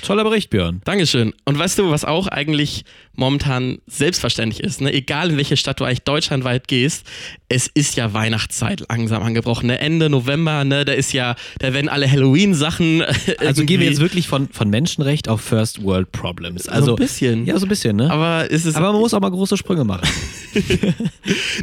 Toller 0.00 0.24
Bericht, 0.24 0.48
Björn. 0.50 0.80
Dankeschön. 0.84 1.34
Und 1.44 1.58
weißt 1.58 1.78
du, 1.78 1.90
was 1.90 2.04
auch 2.04 2.26
eigentlich 2.26 2.84
momentan 3.14 3.78
selbstverständlich 3.86 4.60
ist, 4.60 4.80
ne? 4.80 4.92
egal 4.92 5.30
in 5.30 5.36
welche 5.36 5.56
Stadt 5.58 5.80
du 5.80 5.84
eigentlich 5.84 6.02
deutschlandweit 6.02 6.66
gehst, 6.66 7.06
es 7.48 7.66
ist 7.66 7.94
ja 7.96 8.14
Weihnachtszeit 8.14 8.84
langsam 8.88 9.22
angebrochen. 9.22 9.66
Ne? 9.66 9.78
Ende 9.78 10.08
November, 10.08 10.64
ne? 10.64 10.86
da 10.86 10.92
ist 10.92 11.12
ja, 11.12 11.36
da 11.58 11.74
werden 11.74 11.90
alle 11.90 12.10
Halloween-Sachen. 12.10 13.04
Also 13.38 13.64
gehen 13.64 13.80
wir 13.80 13.88
jetzt 13.88 14.00
wirklich 14.00 14.28
von, 14.28 14.48
von 14.48 14.70
Menschenrecht 14.70 15.28
auf 15.28 15.40
First 15.40 15.82
World 15.82 16.12
Problems. 16.12 16.68
Also, 16.68 16.86
so 16.86 16.92
ein 16.92 16.96
bisschen. 16.96 17.46
Ja, 17.46 17.58
so 17.58 17.66
ein 17.66 17.68
bisschen, 17.68 17.96
ne? 17.96 18.10
Aber 18.10 18.48
ist 18.50 18.64
es. 18.64 18.76
Aber 18.76 18.92
man 18.92 19.00
muss 19.00 19.14
auch 19.14 19.20
mal 19.20 19.30
große 19.30 19.56
Sprünge 19.56 19.84
machen. 19.84 20.08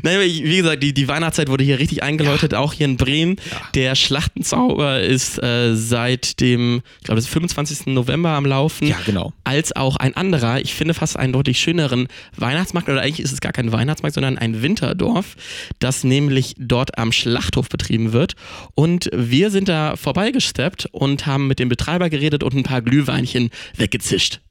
Naja, 0.04 0.22
wie 0.22 0.58
gesagt, 0.58 0.82
die, 0.82 0.94
die 0.94 1.08
Weihnachtszeit 1.08 1.50
wurde 1.50 1.64
hier 1.64 1.80
richtig 1.80 2.02
eingeläutet, 2.02 2.54
auch 2.54 2.74
hier 2.74 2.86
in 2.86 2.98
Bremen. 2.98 3.36
Der 3.76 3.96
Schlachtenzauber 3.96 5.02
ist 5.02 5.42
äh, 5.42 5.76
seit 5.76 6.40
dem, 6.40 6.82
ich 7.00 7.04
glaube, 7.04 7.18
das 7.18 7.26
ist 7.26 7.32
25. 7.32 7.88
November 7.88 8.19
am 8.28 8.46
Laufen. 8.46 8.88
Ja, 8.88 8.98
genau. 9.06 9.34
Als 9.44 9.76
auch 9.76 9.96
ein 9.96 10.16
anderer, 10.16 10.60
ich 10.60 10.74
finde 10.74 10.94
fast 10.94 11.18
einen 11.18 11.34
deutlich 11.34 11.60
schöneren 11.60 12.08
Weihnachtsmarkt, 12.36 12.90
oder 12.90 13.02
eigentlich 13.02 13.22
ist 13.22 13.32
es 13.32 13.42
gar 13.42 13.52
kein 13.52 13.72
Weihnachtsmarkt, 13.72 14.16
sondern 14.16 14.38
ein 14.38 14.62
Winterdorf, 14.62 15.36
das 15.80 16.04
nämlich 16.04 16.56
dort 16.58 16.98
am 16.98 17.12
Schlachthof 17.12 17.70
betrieben 17.70 18.14
wird. 18.14 18.36
Und 18.76 19.10
wir 19.14 19.52
sind 19.52 19.70
da 19.70 19.96
vorbeigesteppt 19.96 20.88
und 20.92 21.26
haben 21.26 21.48
mit 21.48 21.60
dem 21.60 21.70
Betreiber 21.70 22.10
geredet 22.10 22.44
und 22.44 22.54
ein 22.54 22.64
paar 22.64 22.82
Glühweinchen 22.82 23.50
weggezischt. 23.76 24.42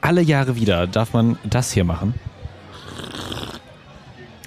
Alle 0.00 0.22
Jahre 0.22 0.56
wieder 0.56 0.86
darf 0.86 1.12
man 1.12 1.38
das 1.44 1.72
hier 1.72 1.84
machen. 1.84 2.14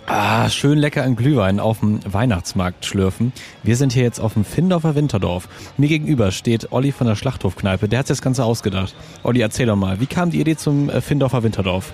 Ah, 0.05 0.50
schön 0.50 0.79
lecker 0.79 1.03
an 1.03 1.15
Glühwein 1.15 1.62
auf 1.62 1.79
dem 1.79 2.00
Weihnachtsmarkt 2.05 2.86
schlürfen. 2.86 3.31
Wir 3.63 3.77
sind 3.77 3.93
hier 3.93 4.03
jetzt 4.03 4.19
auf 4.19 4.33
dem 4.33 4.43
Findorfer 4.43 4.95
Winterdorf. 4.95 5.48
Mir 5.77 5.88
gegenüber 5.88 6.31
steht 6.31 6.74
Olli 6.74 6.91
von 6.91 7.07
der 7.07 7.15
Schlachthofkneipe. 7.15 7.88
Der 7.88 8.00
hat 8.00 8.07
sich 8.07 8.17
das 8.17 8.22
Ganze 8.22 8.43
ausgedacht. 8.43 8.93
Olli, 9.24 9.39
erzähl 9.39 9.65
doch 9.65 9.77
mal, 9.77 10.01
wie 10.01 10.05
kam 10.05 10.29
die 10.29 10.41
Idee 10.41 10.57
zum 10.57 10.89
äh, 10.89 11.00
Findorfer 11.00 11.43
Winterdorf? 11.43 11.93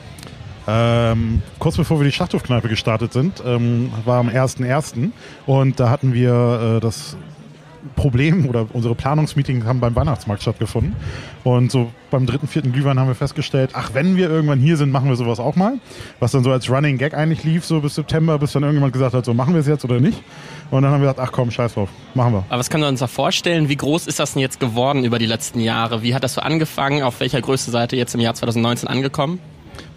Ähm, 0.68 1.44
kurz 1.60 1.78
bevor 1.78 2.00
wir 2.00 2.06
die 2.06 2.12
Schlachthofkneipe 2.12 2.68
gestartet 2.68 3.14
sind, 3.14 3.44
ähm, 3.46 3.92
war 4.06 4.20
am 4.20 4.30
1.1. 4.30 5.12
und 5.46 5.80
da 5.80 5.90
hatten 5.90 6.14
wir 6.14 6.78
äh, 6.78 6.80
das 6.80 7.16
Problem 7.96 8.48
oder 8.48 8.68
unsere 8.74 8.96
Planungsmeetings 8.96 9.66
haben 9.66 9.80
beim 9.80 9.96
Weihnachtsmarkt 9.96 10.42
stattgefunden. 10.42 10.96
Und 11.44 11.72
so 11.72 11.92
beim 12.12 12.26
dritten, 12.26 12.48
vierten 12.48 12.72
Glühwein 12.72 13.00
haben 13.00 13.08
wir 13.08 13.16
festgestellt, 13.16 13.72
ach, 13.74 13.92
wenn 13.94 14.16
wir 14.16 14.30
irgendwann 14.30 14.60
hier 14.60 14.78
sind, 14.78 14.92
machen 14.92 15.10
wir 15.10 15.16
sowas 15.16 15.40
auch 15.40 15.56
mal. 15.56 15.80
Was 16.20 16.32
dann 16.32 16.44
so 16.44 16.52
als 16.52 16.70
Running 16.70 16.98
Gag 16.98 17.14
eigentlich 17.14 17.44
lief, 17.44 17.66
so 17.66 17.82
bis 17.82 17.96
September, 17.96 18.40
bis 18.40 18.54
dann 18.54 18.64
irgendjemand 18.64 18.94
gesagt 18.94 19.14
hat, 19.14 19.26
so 19.26 19.34
machen 19.34 19.54
wir 19.54 19.62
es 19.62 19.68
jetzt 19.68 19.84
oder 19.86 20.00
nicht. 20.00 20.22
Und 20.72 20.84
dann 20.84 20.92
haben 20.92 21.02
wir 21.02 21.12
gesagt, 21.14 21.20
ach 21.20 21.32
komm, 21.32 21.52
scheiß 21.52 21.74
drauf, 21.74 21.90
machen 22.14 22.34
wir. 22.34 22.46
Aber 22.50 22.60
was 22.60 22.70
können 22.70 22.84
wir 22.84 22.90
uns 22.90 23.00
da 23.00 23.08
vorstellen? 23.08 23.70
Wie 23.70 23.76
groß 23.76 24.08
ist 24.08 24.20
das 24.20 24.34
denn 24.34 24.42
jetzt 24.42 24.60
geworden 24.60 25.04
über 25.04 25.20
die 25.20 25.26
letzten 25.26 25.60
Jahre? 25.60 26.04
Wie 26.04 26.14
hat 26.14 26.24
das 26.24 26.34
so 26.34 26.42
angefangen? 26.42 27.04
Auf 27.04 27.20
welcher 27.20 27.42
Größe 27.42 27.72
seid 27.72 27.94
ihr 27.94 28.00
jetzt 28.00 28.16
im 28.16 28.22
Jahr 28.22 28.34
2019 28.34 28.88
angekommen? 28.88 29.40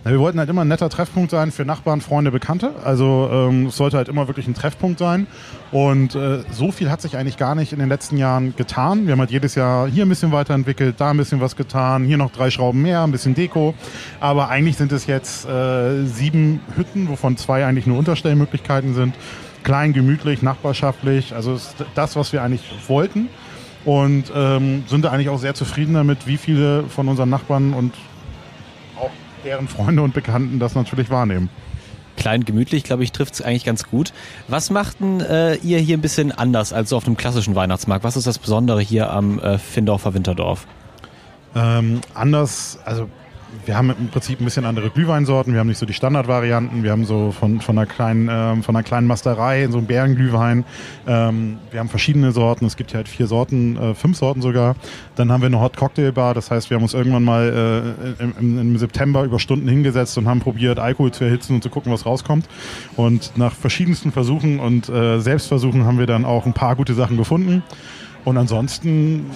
Na, 0.04 0.10
wir 0.10 0.18
wollten 0.18 0.38
halt 0.38 0.48
immer 0.50 0.62
ein 0.62 0.68
netter 0.68 0.88
Treffpunkt 0.88 1.30
sein 1.30 1.52
für 1.52 1.64
Nachbarn, 1.64 2.00
Freunde, 2.00 2.30
Bekannte. 2.30 2.72
Also 2.84 3.30
ähm, 3.32 3.66
es 3.66 3.76
sollte 3.76 3.96
halt 3.96 4.08
immer 4.08 4.26
wirklich 4.26 4.48
ein 4.48 4.54
Treffpunkt 4.54 4.98
sein. 4.98 5.26
Und 5.70 6.14
äh, 6.14 6.40
so 6.50 6.72
viel 6.72 6.90
hat 6.90 7.00
sich 7.00 7.16
eigentlich 7.16 7.36
gar 7.36 7.54
nicht 7.54 7.72
in 7.72 7.78
den 7.78 7.88
letzten 7.88 8.16
Jahren 8.16 8.54
getan. 8.56 9.06
Wir 9.06 9.12
haben 9.12 9.20
halt 9.20 9.30
jedes 9.30 9.54
Jahr 9.54 9.88
hier 9.88 10.04
ein 10.04 10.08
bisschen 10.08 10.32
weiterentwickelt, 10.32 10.96
da 10.98 11.10
ein 11.10 11.16
bisschen 11.16 11.40
was 11.40 11.56
getan, 11.56 12.04
hier 12.04 12.16
noch 12.16 12.32
drei 12.32 12.50
Schrauben 12.50 12.82
mehr, 12.82 13.02
ein 13.02 13.12
bisschen 13.12 13.34
Deko. 13.34 13.74
Aber 14.20 14.48
eigentlich 14.48 14.76
sind 14.76 14.92
es 14.92 15.06
jetzt 15.06 15.46
äh, 15.46 16.04
sieben 16.04 16.60
Hütten, 16.76 17.08
wovon 17.08 17.36
zwei 17.36 17.64
eigentlich 17.64 17.86
nur 17.86 17.98
Unterstellmöglichkeiten 17.98 18.94
sind. 18.94 19.14
Klein, 19.62 19.92
gemütlich, 19.92 20.42
nachbarschaftlich. 20.42 21.34
Also 21.34 21.54
ist 21.54 21.76
das, 21.94 22.16
was 22.16 22.32
wir 22.32 22.42
eigentlich 22.42 22.62
wollten. 22.88 23.28
Und 23.84 24.32
ähm, 24.34 24.84
sind 24.86 25.04
da 25.04 25.10
eigentlich 25.10 25.28
auch 25.28 25.38
sehr 25.38 25.54
zufrieden 25.54 25.94
damit, 25.94 26.26
wie 26.26 26.36
viele 26.36 26.84
von 26.84 27.08
unseren 27.08 27.30
Nachbarn 27.30 27.72
und 27.72 27.92
deren 29.44 29.68
Freunde 29.68 30.02
und 30.02 30.14
Bekannten 30.14 30.58
das 30.58 30.74
natürlich 30.74 31.10
wahrnehmen. 31.10 31.48
Klein, 32.16 32.44
gemütlich, 32.44 32.84
glaube 32.84 33.02
ich, 33.04 33.12
trifft 33.12 33.34
es 33.34 33.42
eigentlich 33.42 33.64
ganz 33.64 33.84
gut. 33.84 34.12
Was 34.48 34.70
macht 34.70 35.00
denn 35.00 35.20
äh, 35.20 35.54
ihr 35.56 35.78
hier 35.78 35.96
ein 35.96 36.02
bisschen 36.02 36.30
anders 36.30 36.72
als 36.72 36.90
so 36.90 36.96
auf 36.96 37.06
einem 37.06 37.16
klassischen 37.16 37.54
Weihnachtsmarkt? 37.54 38.04
Was 38.04 38.16
ist 38.16 38.26
das 38.26 38.38
Besondere 38.38 38.80
hier 38.80 39.10
am 39.10 39.38
äh, 39.38 39.58
Findorfer 39.58 40.14
Winterdorf? 40.14 40.66
Ähm, 41.54 42.00
anders, 42.14 42.78
also 42.84 43.08
wir 43.64 43.76
haben 43.76 43.90
im 43.90 44.08
Prinzip 44.08 44.40
ein 44.40 44.44
bisschen 44.44 44.64
andere 44.64 44.90
Glühweinsorten. 44.90 45.52
Wir 45.52 45.60
haben 45.60 45.68
nicht 45.68 45.78
so 45.78 45.86
die 45.86 45.92
Standardvarianten. 45.92 46.82
Wir 46.82 46.90
haben 46.90 47.04
so 47.04 47.32
von, 47.32 47.60
von, 47.60 47.78
einer, 47.78 47.86
kleinen, 47.86 48.28
ähm, 48.30 48.62
von 48.62 48.74
einer 48.74 48.82
kleinen 48.82 49.06
Masterei 49.06 49.68
so 49.70 49.78
einen 49.78 49.86
Bärenglühwein. 49.86 50.64
Ähm, 51.06 51.58
wir 51.70 51.80
haben 51.80 51.88
verschiedene 51.88 52.32
Sorten. 52.32 52.64
Es 52.64 52.76
gibt 52.76 52.92
ja 52.92 52.96
halt 52.96 53.08
vier 53.08 53.26
Sorten, 53.26 53.76
äh, 53.76 53.94
fünf 53.94 54.16
Sorten 54.16 54.42
sogar. 54.42 54.76
Dann 55.16 55.30
haben 55.30 55.42
wir 55.42 55.46
eine 55.46 55.60
Hot 55.60 55.76
Cocktail 55.76 56.12
Bar. 56.12 56.34
Das 56.34 56.50
heißt, 56.50 56.70
wir 56.70 56.76
haben 56.76 56.82
uns 56.82 56.94
irgendwann 56.94 57.24
mal 57.24 57.96
äh, 58.18 58.22
im, 58.22 58.58
im, 58.58 58.78
September 58.78 59.24
über 59.24 59.38
Stunden 59.38 59.68
hingesetzt 59.68 60.18
und 60.18 60.26
haben 60.26 60.40
probiert, 60.40 60.78
Alkohol 60.78 61.12
zu 61.12 61.24
erhitzen 61.24 61.54
und 61.54 61.62
zu 61.62 61.70
gucken, 61.70 61.92
was 61.92 62.06
rauskommt. 62.06 62.46
Und 62.96 63.36
nach 63.36 63.52
verschiedensten 63.52 64.12
Versuchen 64.12 64.60
und 64.60 64.88
äh, 64.88 65.20
Selbstversuchen 65.20 65.84
haben 65.84 65.98
wir 65.98 66.06
dann 66.06 66.24
auch 66.24 66.46
ein 66.46 66.52
paar 66.52 66.76
gute 66.76 66.94
Sachen 66.94 67.16
gefunden. 67.16 67.62
Und 68.24 68.38
ansonsten 68.38 69.26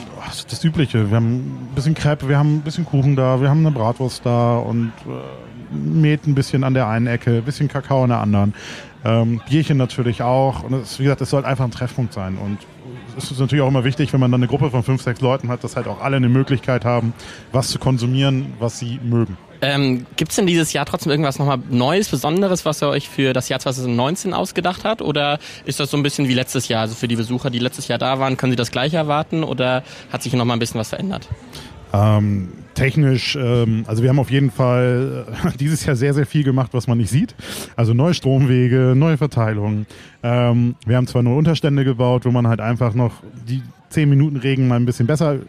das 0.49 0.63
Übliche. 0.65 1.11
Wir 1.11 1.17
haben 1.17 1.37
ein 1.37 1.75
bisschen 1.75 1.95
Crepe, 1.95 2.29
wir 2.29 2.39
haben 2.39 2.57
ein 2.57 2.61
bisschen 2.61 2.85
Kuchen 2.85 3.17
da, 3.17 3.41
wir 3.41 3.51
haben 3.51 3.67
eine 3.67 3.75
Bratwurst 3.75 4.25
da 4.25 4.57
und 4.59 4.93
äh, 5.07 5.75
Met 5.75 6.27
ein 6.27 6.35
bisschen 6.37 6.63
an 6.63 6.75
der 6.75 6.87
einen 6.87 7.09
Ecke, 7.09 7.39
ein 7.39 7.43
bisschen 7.43 7.67
Kakao 7.67 8.05
an 8.05 8.11
der 8.11 8.21
anderen. 8.21 8.55
Ähm, 9.05 9.41
Bierchen 9.49 9.77
natürlich 9.77 10.23
auch. 10.23 10.63
Und 10.63 10.75
es, 10.75 10.99
wie 11.01 11.05
gesagt, 11.05 11.21
es 11.21 11.31
soll 11.31 11.45
einfach 11.45 11.65
ein 11.65 11.73
Treffpunkt 11.73 12.13
sein. 12.13 12.39
Und 12.39 12.59
es 13.17 13.31
ist 13.31 13.41
natürlich 13.41 13.63
auch 13.63 13.69
immer 13.69 13.85
wichtig, 13.85 14.13
wenn 14.13 14.21
man 14.21 14.31
dann 14.31 14.41
eine 14.41 14.49
Gruppe 14.49 14.71
von 14.71 14.83
fünf, 14.83 15.03
sechs 15.03 15.21
Leuten 15.21 15.49
hat, 15.49 15.65
dass 15.65 15.75
halt 15.75 15.89
auch 15.89 16.01
alle 16.01 16.17
eine 16.17 16.29
Möglichkeit 16.29 16.85
haben, 16.85 17.15
was 17.51 17.69
zu 17.69 17.79
konsumieren, 17.79 18.55
was 18.61 18.79
sie 18.79 19.01
mögen. 19.03 19.37
Ähm, 19.67 20.07
Gibt 20.15 20.31
es 20.31 20.37
denn 20.37 20.47
dieses 20.47 20.73
Jahr 20.73 20.87
trotzdem 20.87 21.11
irgendwas 21.11 21.41
nochmal 21.41 21.59
Neues, 21.69 22.09
Besonderes, 22.09 22.65
was 22.65 22.81
ihr 22.85 22.89
euch 22.89 23.09
für 23.09 23.33
das 23.33 23.49
Jahr 23.49 23.59
2019 23.59 24.33
ausgedacht 24.33 24.85
habt? 24.85 25.03
Oder 25.03 25.41
ist 25.65 25.81
das 25.81 25.91
so 25.91 25.97
ein 25.97 26.05
bisschen 26.05 26.29
wie 26.29 26.35
letztes 26.35 26.69
Jahr? 26.69 26.83
Also 26.83 26.95
für 26.95 27.09
die 27.09 27.17
Besucher, 27.17 27.51
die 27.51 27.59
letztes 27.59 27.89
Jahr 27.89 27.99
da 27.99 28.21
waren, 28.21 28.37
können 28.37 28.53
sie 28.53 28.57
das 28.57 28.71
gleich 28.71 28.95
erwarten 28.95 29.43
oder 29.43 29.83
hat 30.13 30.23
sich 30.23 30.33
nochmal 30.35 30.57
ein 30.57 30.61
bisschen 30.61 30.79
was 30.79 30.91
verändert? 30.91 31.29
Ähm, 31.93 32.53
technisch, 32.75 33.35
ähm, 33.35 33.85
also 33.89 34.05
wir 34.05 34.11
haben 34.11 34.21
auf 34.21 34.31
jeden 34.31 34.53
Fall 34.53 35.27
äh, 35.45 35.57
dieses 35.59 35.85
Jahr 35.85 35.97
sehr, 35.97 36.15
sehr 36.15 36.27
viel 36.27 36.45
gemacht, 36.45 36.73
was 36.73 36.87
man 36.87 36.99
nicht 36.99 37.11
sieht. 37.11 37.35
Also 37.75 37.93
neue 37.93 38.15
Stromwege, 38.15 38.95
neue 38.95 39.17
Verteilungen. 39.17 39.89
Ähm, 40.23 40.77
wir 40.87 40.97
haben 40.97 41.09
zwar 41.09 41.25
nur 41.25 41.37
Unterstände 41.37 41.85
gebaut, 41.85 42.25
wo 42.25 42.31
man 42.31 42.47
halt 42.47 42.61
einfach 42.61 42.95
noch 42.95 43.15
die 43.49 43.63
10 43.89 44.09
Minuten 44.09 44.37
Regen 44.37 44.69
mal 44.69 44.77
ein 44.77 44.87
bisschen 44.87 45.09
besser 45.09 45.41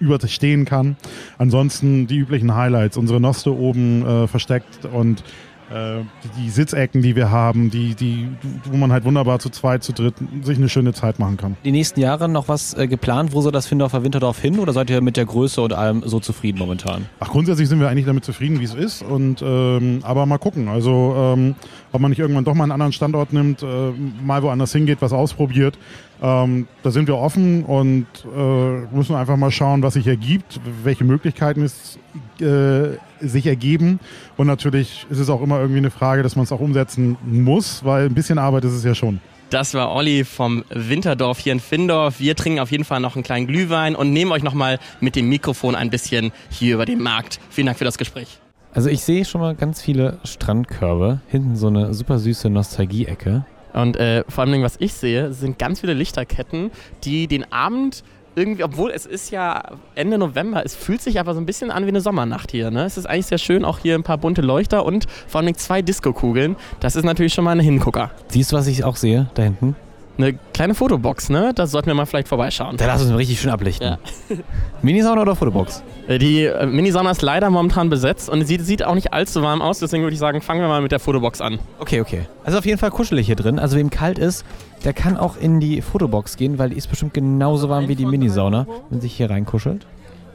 überstehen 0.00 0.64
kann. 0.64 0.96
Ansonsten 1.38 2.06
die 2.06 2.18
üblichen 2.18 2.54
Highlights, 2.54 2.96
unsere 2.96 3.20
Noste 3.20 3.54
oben 3.56 4.04
äh, 4.04 4.26
versteckt 4.26 4.86
und 4.86 5.22
äh, 5.70 6.02
die, 6.24 6.42
die, 6.42 6.50
Sitzecken, 6.50 7.00
die 7.00 7.14
wir 7.14 7.30
haben, 7.30 7.70
die, 7.70 7.94
die, 7.94 8.28
wo 8.64 8.76
man 8.76 8.90
halt 8.90 9.04
wunderbar 9.04 9.38
zu 9.38 9.50
zweit, 9.50 9.84
zu 9.84 9.92
dritt 9.92 10.14
sich 10.42 10.58
eine 10.58 10.68
schöne 10.68 10.92
Zeit 10.92 11.20
machen 11.20 11.36
kann. 11.36 11.56
Die 11.64 11.70
nächsten 11.70 12.00
Jahre 12.00 12.28
noch 12.28 12.48
was 12.48 12.74
äh, 12.74 12.88
geplant? 12.88 13.32
Wo 13.32 13.40
soll 13.40 13.52
das 13.52 13.68
Findorfer 13.68 14.02
Winterdorf 14.02 14.40
hin 14.40 14.58
oder 14.58 14.72
seid 14.72 14.90
ihr 14.90 15.00
mit 15.00 15.16
der 15.16 15.26
Größe 15.26 15.60
und 15.62 15.72
allem 15.72 16.02
so 16.04 16.18
zufrieden 16.18 16.58
momentan? 16.58 17.06
Ach, 17.20 17.30
grundsätzlich 17.30 17.68
sind 17.68 17.78
wir 17.78 17.88
eigentlich 17.88 18.06
damit 18.06 18.24
zufrieden, 18.24 18.58
wie 18.58 18.64
es 18.64 18.74
ist. 18.74 19.02
Und, 19.02 19.42
ähm, 19.42 20.00
aber 20.02 20.26
mal 20.26 20.38
gucken. 20.38 20.66
Also, 20.66 21.14
ähm, 21.16 21.54
ob 21.92 22.00
man 22.00 22.10
nicht 22.10 22.18
irgendwann 22.18 22.44
doch 22.44 22.54
mal 22.54 22.64
einen 22.64 22.72
anderen 22.72 22.92
Standort 22.92 23.32
nimmt, 23.32 23.62
äh, 23.62 23.92
mal 24.24 24.42
woanders 24.42 24.72
hingeht, 24.72 24.98
was 25.00 25.12
ausprobiert. 25.12 25.78
Ähm, 26.22 26.68
da 26.82 26.90
sind 26.90 27.08
wir 27.08 27.16
offen 27.16 27.64
und 27.64 28.06
äh, 28.24 28.94
müssen 28.94 29.14
einfach 29.14 29.36
mal 29.36 29.50
schauen, 29.50 29.82
was 29.82 29.94
sich 29.94 30.06
ergibt, 30.06 30.60
welche 30.84 31.04
Möglichkeiten 31.04 31.62
es 31.62 31.98
äh, 32.40 32.98
sich 33.20 33.46
ergeben. 33.46 34.00
Und 34.36 34.46
natürlich 34.46 35.06
ist 35.08 35.18
es 35.18 35.30
auch 35.30 35.40
immer 35.40 35.58
irgendwie 35.58 35.78
eine 35.78 35.90
Frage, 35.90 36.22
dass 36.22 36.36
man 36.36 36.44
es 36.44 36.52
auch 36.52 36.60
umsetzen 36.60 37.16
muss, 37.24 37.84
weil 37.84 38.06
ein 38.06 38.14
bisschen 38.14 38.38
Arbeit 38.38 38.64
ist 38.64 38.72
es 38.72 38.84
ja 38.84 38.94
schon. 38.94 39.20
Das 39.50 39.74
war 39.74 39.92
Olli 39.92 40.24
vom 40.24 40.64
Winterdorf 40.70 41.40
hier 41.40 41.52
in 41.52 41.60
Findorf. 41.60 42.20
Wir 42.20 42.36
trinken 42.36 42.60
auf 42.60 42.70
jeden 42.70 42.84
Fall 42.84 43.00
noch 43.00 43.16
einen 43.16 43.24
kleinen 43.24 43.48
Glühwein 43.48 43.96
und 43.96 44.12
nehmen 44.12 44.30
euch 44.30 44.44
nochmal 44.44 44.78
mit 45.00 45.16
dem 45.16 45.28
Mikrofon 45.28 45.74
ein 45.74 45.90
bisschen 45.90 46.30
hier 46.50 46.74
über 46.74 46.86
den 46.86 47.02
Markt. 47.02 47.40
Vielen 47.50 47.66
Dank 47.66 47.78
für 47.78 47.84
das 47.84 47.98
Gespräch. 47.98 48.38
Also 48.72 48.88
ich 48.88 49.02
sehe 49.02 49.24
schon 49.24 49.40
mal 49.40 49.56
ganz 49.56 49.82
viele 49.82 50.18
Strandkörbe. 50.22 51.20
Hinten 51.26 51.56
so 51.56 51.66
eine 51.66 51.92
super 51.94 52.20
süße 52.20 52.48
Nostalgie-Ecke. 52.48 53.44
Und 53.72 53.96
äh, 53.96 54.24
vor 54.28 54.44
allem, 54.44 54.62
was 54.62 54.76
ich 54.78 54.94
sehe, 54.94 55.32
sind 55.32 55.58
ganz 55.58 55.80
viele 55.80 55.94
Lichterketten, 55.94 56.70
die 57.04 57.26
den 57.26 57.50
Abend 57.52 58.02
irgendwie, 58.36 58.62
obwohl 58.64 58.90
es 58.90 59.06
ist 59.06 59.30
ja 59.30 59.62
Ende 59.94 60.16
November, 60.16 60.64
es 60.64 60.74
fühlt 60.74 61.02
sich 61.02 61.18
aber 61.18 61.34
so 61.34 61.40
ein 61.40 61.46
bisschen 61.46 61.70
an 61.70 61.84
wie 61.84 61.88
eine 61.88 62.00
Sommernacht 62.00 62.50
hier. 62.50 62.70
Ne? 62.70 62.84
Es 62.84 62.96
ist 62.96 63.06
eigentlich 63.06 63.26
sehr 63.26 63.38
schön, 63.38 63.64
auch 63.64 63.78
hier 63.78 63.94
ein 63.96 64.02
paar 64.02 64.18
bunte 64.18 64.40
Leuchter 64.40 64.84
und 64.84 65.06
vor 65.26 65.40
allem 65.40 65.54
zwei 65.56 65.82
Disco-Kugeln. 65.82 66.56
Das 66.78 66.96
ist 66.96 67.04
natürlich 67.04 67.34
schon 67.34 67.44
mal 67.44 67.52
ein 67.52 67.60
Hingucker. 67.60 68.12
Siehst 68.28 68.52
du, 68.52 68.56
was 68.56 68.66
ich 68.66 68.84
auch 68.84 68.96
sehe 68.96 69.28
da 69.34 69.42
hinten? 69.42 69.74
Eine 70.18 70.38
kleine 70.52 70.74
Fotobox, 70.74 71.30
ne? 71.30 71.52
Da 71.54 71.66
sollten 71.66 71.86
wir 71.86 71.94
mal 71.94 72.04
vielleicht 72.04 72.28
vorbeischauen. 72.28 72.76
Da 72.76 72.86
lass 72.86 73.00
uns 73.00 73.10
mal 73.10 73.16
richtig 73.16 73.40
schön 73.40 73.50
ablichten. 73.50 73.86
Ja. 73.86 73.98
Minisauna 74.82 75.22
oder 75.22 75.34
Fotobox? 75.34 75.82
Äh, 76.08 76.18
die 76.18 76.44
äh, 76.44 76.66
Minisauna 76.66 77.10
ist 77.10 77.22
leider 77.22 77.48
momentan 77.48 77.88
besetzt 77.88 78.28
und 78.28 78.44
sie 78.44 78.58
sieht 78.58 78.82
auch 78.82 78.94
nicht 78.94 79.12
allzu 79.12 79.42
warm 79.42 79.62
aus, 79.62 79.78
deswegen 79.78 80.02
würde 80.02 80.14
ich 80.14 80.20
sagen, 80.20 80.42
fangen 80.42 80.60
wir 80.60 80.68
mal 80.68 80.82
mit 80.82 80.92
der 80.92 80.98
Fotobox 80.98 81.40
an. 81.40 81.58
Okay, 81.78 82.00
okay. 82.00 82.26
Also 82.44 82.58
auf 82.58 82.66
jeden 82.66 82.78
Fall 82.78 82.90
kuschelig 82.90 83.26
hier 83.26 83.36
drin. 83.36 83.58
Also 83.58 83.76
wem 83.76 83.88
kalt 83.88 84.18
ist, 84.18 84.44
der 84.84 84.92
kann 84.92 85.16
auch 85.16 85.36
in 85.38 85.60
die 85.60 85.80
Fotobox 85.80 86.36
gehen, 86.36 86.58
weil 86.58 86.70
die 86.70 86.76
ist 86.76 86.88
bestimmt 86.88 87.14
genauso 87.14 87.68
warm 87.68 87.88
wie 87.88 87.94
die 87.94 88.06
Minisauna, 88.06 88.66
wenn 88.90 89.00
sich 89.00 89.14
hier 89.14 89.30
reinkuschelt. 89.30 89.86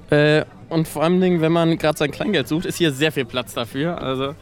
Äh, 0.09 0.45
und 0.69 0.87
vor 0.87 1.03
allem, 1.03 1.21
wenn 1.41 1.51
man 1.51 1.77
gerade 1.77 1.97
sein 1.97 2.11
Kleingeld 2.11 2.47
sucht, 2.47 2.65
ist 2.65 2.77
hier 2.77 2.91
sehr 2.91 3.11
viel 3.11 3.25
Platz 3.25 3.53
dafür. 3.53 4.01
Also. 4.01 4.33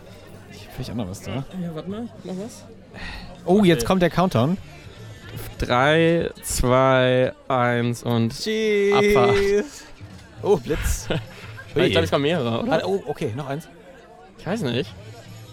Vielleicht 0.75 0.91
auch 0.91 0.95
noch 0.95 1.09
was 1.09 1.21
da. 1.21 1.31
Ja, 1.61 1.73
warte 1.73 1.89
mal, 1.89 2.07
noch 2.23 2.33
was? 2.43 2.65
Oh, 3.45 3.63
jetzt 3.63 3.85
kommt 3.85 4.01
der 4.01 4.09
Countdown. 4.09 4.57
3, 5.67 6.31
2, 6.41 7.33
1 7.47 8.03
und 8.03 8.33
Cheese. 8.37 8.95
Abfahrt. 8.95 9.35
Oh, 10.41 10.57
Blitz. 10.57 11.07
ich 11.75 11.91
glaube, 11.91 12.05
es 12.05 12.11
kommen 12.11 12.23
mehrere, 12.23 12.61
oder? 12.61 12.87
Oh, 12.87 13.03
okay, 13.07 13.33
noch 13.35 13.47
eins. 13.47 13.67
Ich 14.37 14.45
weiß 14.45 14.61
nicht. 14.63 14.93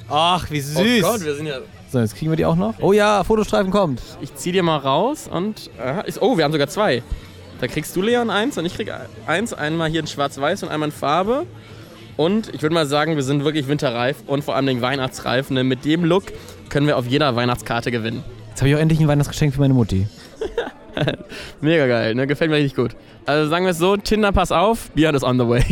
Ach, 0.09 0.51
wie 0.51 0.61
süß. 0.61 1.05
Oh 1.05 1.13
Gott, 1.13 1.25
wir 1.25 1.35
sind 1.35 1.47
ja. 1.47 1.59
So, 1.91 2.01
jetzt 2.01 2.17
kriegen 2.17 2.31
wir 2.31 2.37
die 2.37 2.45
auch 2.45 2.57
noch. 2.57 2.75
Oh 2.81 2.93
ja, 2.93 3.23
Fotostreifen 3.25 3.71
kommt. 3.71 4.01
Ich 4.21 4.35
zieh 4.35 4.53
dir 4.53 4.63
mal 4.63 4.79
raus 4.79 5.29
und. 5.31 5.71
Aha, 5.79 6.01
ist, 6.01 6.21
oh, 6.21 6.37
wir 6.37 6.45
haben 6.45 6.53
sogar 6.53 6.69
zwei. 6.69 7.03
Da 7.61 7.67
kriegst 7.67 7.95
du, 7.95 8.03
Leon, 8.03 8.31
eins 8.31 8.59
und 8.59 8.65
ich 8.65 8.75
krieg 8.75 8.91
eins. 9.27 9.53
Einmal 9.53 9.91
hier 9.91 10.01
in 10.01 10.07
Schwarz-Weiß 10.07 10.63
und 10.63 10.71
einmal 10.71 10.89
in 10.89 10.95
Farbe. 10.95 11.47
Und 12.17 12.53
ich 12.55 12.63
würde 12.63 12.75
mal 12.75 12.87
sagen, 12.87 13.17
wir 13.17 13.23
sind 13.23 13.45
wirklich 13.45 13.69
winterreif 13.69 14.17
und 14.27 14.43
vor 14.43 14.57
allem 14.57 14.67
den 14.67 14.83
Weihnachtsreif. 14.83 15.51
Ne? 15.51 15.65
Mit 15.65 15.85
dem 15.85 16.05
Look 16.05 16.25
können 16.69 16.87
wir 16.87 16.97
auf 16.97 17.07
jeder 17.07 17.37
Weihnachtskarte 17.37 17.91
gewinnen. 17.91 18.25
Jetzt 18.61 18.65
habe 18.65 18.69
ich 18.73 18.77
auch 18.77 18.81
endlich 18.81 19.01
ein 19.01 19.09
Weihnachtsgeschenk 19.09 19.55
für 19.55 19.61
meine 19.61 19.73
Mutti. 19.73 20.07
Mega 21.63 21.87
geil, 21.87 22.15
ne? 22.15 22.27
gefällt 22.27 22.51
mir 22.51 22.59
richtig 22.59 22.77
gut. 22.77 22.95
Also 23.25 23.49
sagen 23.49 23.65
wir 23.65 23.71
es 23.71 23.79
so, 23.79 23.97
Tinder, 23.97 24.33
pass 24.33 24.53
auf, 24.53 24.91
Björn 24.91 25.15
ist 25.15 25.23
on 25.23 25.39
the 25.39 25.49
way. 25.49 25.65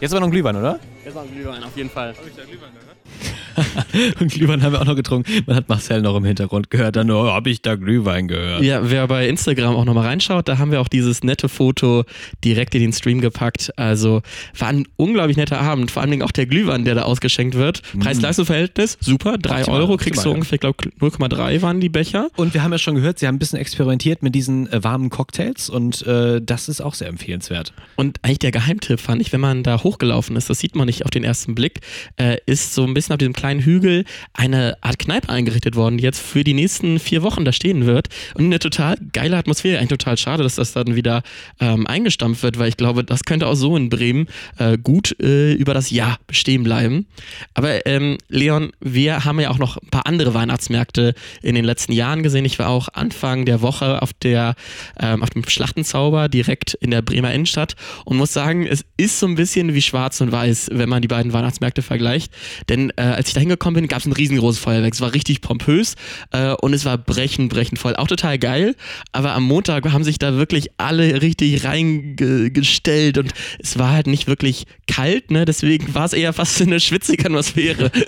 Jetzt 0.00 0.12
aber 0.12 0.20
noch 0.20 0.28
ein 0.28 0.30
Glühwein, 0.30 0.56
oder? 0.56 0.80
Jetzt 1.04 1.14
noch 1.14 1.24
ein 1.24 1.30
Glühwein, 1.30 1.62
auf 1.62 1.76
jeden 1.76 1.90
Fall. 1.90 2.14
Hab 2.16 2.26
ich 2.26 2.34
da 2.34 2.44
Glühwein, 2.44 2.70
oder? 2.72 3.66
und 4.20 4.32
Glühwein 4.32 4.62
haben 4.62 4.72
wir 4.72 4.80
auch 4.80 4.86
noch 4.86 4.96
getrunken. 4.96 5.30
Man 5.46 5.56
hat 5.56 5.68
Marcel 5.68 6.02
noch 6.02 6.16
im 6.16 6.24
Hintergrund 6.24 6.70
gehört, 6.70 6.96
dann 6.96 7.06
nur, 7.06 7.24
oh, 7.24 7.28
habe 7.28 7.50
ich 7.50 7.62
da 7.62 7.76
Glühwein 7.76 8.28
gehört. 8.28 8.62
Ja, 8.62 8.90
wer 8.90 9.06
bei 9.06 9.28
Instagram 9.28 9.76
auch 9.76 9.84
nochmal 9.84 10.06
reinschaut, 10.06 10.48
da 10.48 10.58
haben 10.58 10.70
wir 10.70 10.80
auch 10.80 10.88
dieses 10.88 11.22
nette 11.22 11.48
Foto 11.48 12.04
direkt 12.44 12.74
in 12.74 12.80
den 12.80 12.92
Stream 12.92 13.20
gepackt. 13.20 13.72
Also 13.76 14.22
war 14.58 14.68
ein 14.68 14.86
unglaublich 14.96 15.36
netter 15.36 15.60
Abend. 15.60 15.90
Vor 15.90 16.02
allen 16.02 16.10
Dingen 16.10 16.22
auch 16.22 16.32
der 16.32 16.46
Glühwein, 16.46 16.84
der 16.84 16.94
da 16.94 17.02
ausgeschenkt 17.02 17.54
wird. 17.54 17.82
Mhm. 17.92 18.00
Preis-Leistung-Verhältnis, 18.00 18.98
super. 19.00 19.38
Drei 19.38 19.60
Optimal, 19.60 19.80
Euro 19.80 19.96
kriegst 19.96 20.24
du 20.24 20.30
ungefähr, 20.30 20.56
ich 20.56 20.60
glaube 20.60 20.78
0,3 21.00 21.62
waren 21.62 21.80
die 21.80 21.88
Becher. 21.88 22.28
Und 22.36 22.54
wir 22.54 22.62
haben 22.62 22.72
ja 22.72 22.78
schon 22.78 22.94
gehört, 22.94 23.18
sie 23.18 23.26
haben 23.26 23.36
ein 23.36 23.38
bisschen 23.38 23.58
experimentiert 23.58 24.22
mit 24.22 24.34
diesen 24.34 24.70
äh, 24.72 24.82
warmen 24.82 25.10
Cocktails 25.10 25.68
und 25.68 26.06
äh, 26.06 26.40
das 26.40 26.68
ist 26.68 26.80
auch 26.80 26.94
sehr 26.94 27.08
empfehlenswert. 27.08 27.72
Und 27.96 28.18
eigentlich 28.22 28.38
der 28.40 28.50
Geheimtipp 28.50 29.00
fand 29.00 29.20
ich, 29.20 29.32
wenn 29.32 29.40
man 29.40 29.62
da 29.62 29.82
hochgelaufen 29.82 30.36
ist, 30.36 30.50
das 30.50 30.58
sieht 30.58 30.74
man 30.76 30.86
nicht 30.86 31.04
auf 31.04 31.10
den 31.10 31.24
ersten 31.24 31.54
Blick, 31.54 31.80
äh, 32.16 32.38
ist 32.46 32.74
so 32.74 32.84
ein 32.84 32.94
bisschen 32.94 33.12
auf 33.12 33.18
diesem 33.18 33.32
kleinen 33.32 33.57
Hügel 33.60 34.04
eine 34.32 34.76
Art 34.80 34.98
Kneipe 34.98 35.28
eingerichtet 35.28 35.76
worden, 35.76 35.98
die 35.98 36.04
jetzt 36.04 36.20
für 36.20 36.44
die 36.44 36.54
nächsten 36.54 36.98
vier 36.98 37.22
Wochen 37.22 37.44
da 37.44 37.52
stehen 37.52 37.86
wird. 37.86 38.08
Und 38.34 38.46
eine 38.46 38.58
total 38.58 38.96
geile 39.12 39.36
Atmosphäre. 39.36 39.78
Eigentlich 39.78 39.98
total 39.98 40.16
schade, 40.16 40.42
dass 40.42 40.56
das 40.56 40.72
dann 40.72 40.94
wieder 40.94 41.22
ähm, 41.60 41.86
eingestampft 41.86 42.42
wird, 42.42 42.58
weil 42.58 42.68
ich 42.68 42.76
glaube, 42.76 43.04
das 43.04 43.24
könnte 43.24 43.46
auch 43.46 43.54
so 43.54 43.76
in 43.76 43.88
Bremen 43.88 44.26
äh, 44.58 44.78
gut 44.78 45.18
äh, 45.20 45.52
über 45.52 45.74
das 45.74 45.90
Jahr 45.90 46.18
bestehen 46.26 46.62
bleiben. 46.62 47.06
Aber 47.54 47.86
ähm, 47.86 48.18
Leon, 48.28 48.72
wir 48.80 49.24
haben 49.24 49.40
ja 49.40 49.50
auch 49.50 49.58
noch 49.58 49.76
ein 49.76 49.90
paar 49.90 50.06
andere 50.06 50.34
Weihnachtsmärkte 50.34 51.14
in 51.42 51.54
den 51.54 51.64
letzten 51.64 51.92
Jahren 51.92 52.22
gesehen. 52.22 52.44
Ich 52.44 52.58
war 52.58 52.68
auch 52.68 52.88
Anfang 52.92 53.44
der 53.44 53.62
Woche 53.62 54.02
auf 54.02 54.12
der 54.12 54.54
ähm, 55.00 55.22
auf 55.22 55.30
dem 55.30 55.48
Schlachtenzauber 55.48 56.28
direkt 56.28 56.74
in 56.74 56.90
der 56.90 57.02
Bremer 57.02 57.32
Innenstadt 57.32 57.74
und 58.04 58.16
muss 58.16 58.32
sagen, 58.32 58.66
es 58.66 58.84
ist 58.96 59.18
so 59.20 59.26
ein 59.26 59.34
bisschen 59.34 59.74
wie 59.74 59.82
Schwarz 59.82 60.20
und 60.20 60.32
Weiß, 60.32 60.70
wenn 60.72 60.88
man 60.88 61.02
die 61.02 61.08
beiden 61.08 61.32
Weihnachtsmärkte 61.32 61.82
vergleicht. 61.82 62.32
Denn 62.68 62.90
äh, 62.96 63.02
als 63.02 63.28
ich 63.28 63.34
da 63.34 63.40
hingekommen 63.48 63.80
bin, 63.80 63.88
gab 63.88 64.00
es 64.00 64.06
ein 64.06 64.12
riesengroßes 64.12 64.60
Feuerwerk. 64.60 64.92
Es 64.92 65.00
war 65.00 65.14
richtig 65.14 65.40
pompös 65.40 65.94
äh, 66.32 66.52
und 66.52 66.74
es 66.74 66.84
war 66.84 66.98
brechend, 66.98 67.52
brechend 67.52 67.78
voll. 67.78 67.96
Auch 67.96 68.06
total 68.06 68.38
geil. 68.38 68.76
Aber 69.12 69.32
am 69.32 69.44
Montag 69.44 69.90
haben 69.90 70.04
sich 70.04 70.18
da 70.18 70.36
wirklich 70.36 70.68
alle 70.76 71.22
richtig 71.22 71.64
reingestellt 71.64 73.18
und 73.18 73.32
es 73.58 73.78
war 73.78 73.92
halt 73.92 74.06
nicht 74.06 74.26
wirklich 74.26 74.66
kalt, 74.86 75.30
ne? 75.30 75.44
Deswegen 75.44 75.94
war 75.94 76.04
es 76.04 76.12
eher 76.12 76.32
fast 76.32 76.60
eine 76.60 76.80
schwitzige 76.80 77.26
Atmosphäre. 77.26 77.90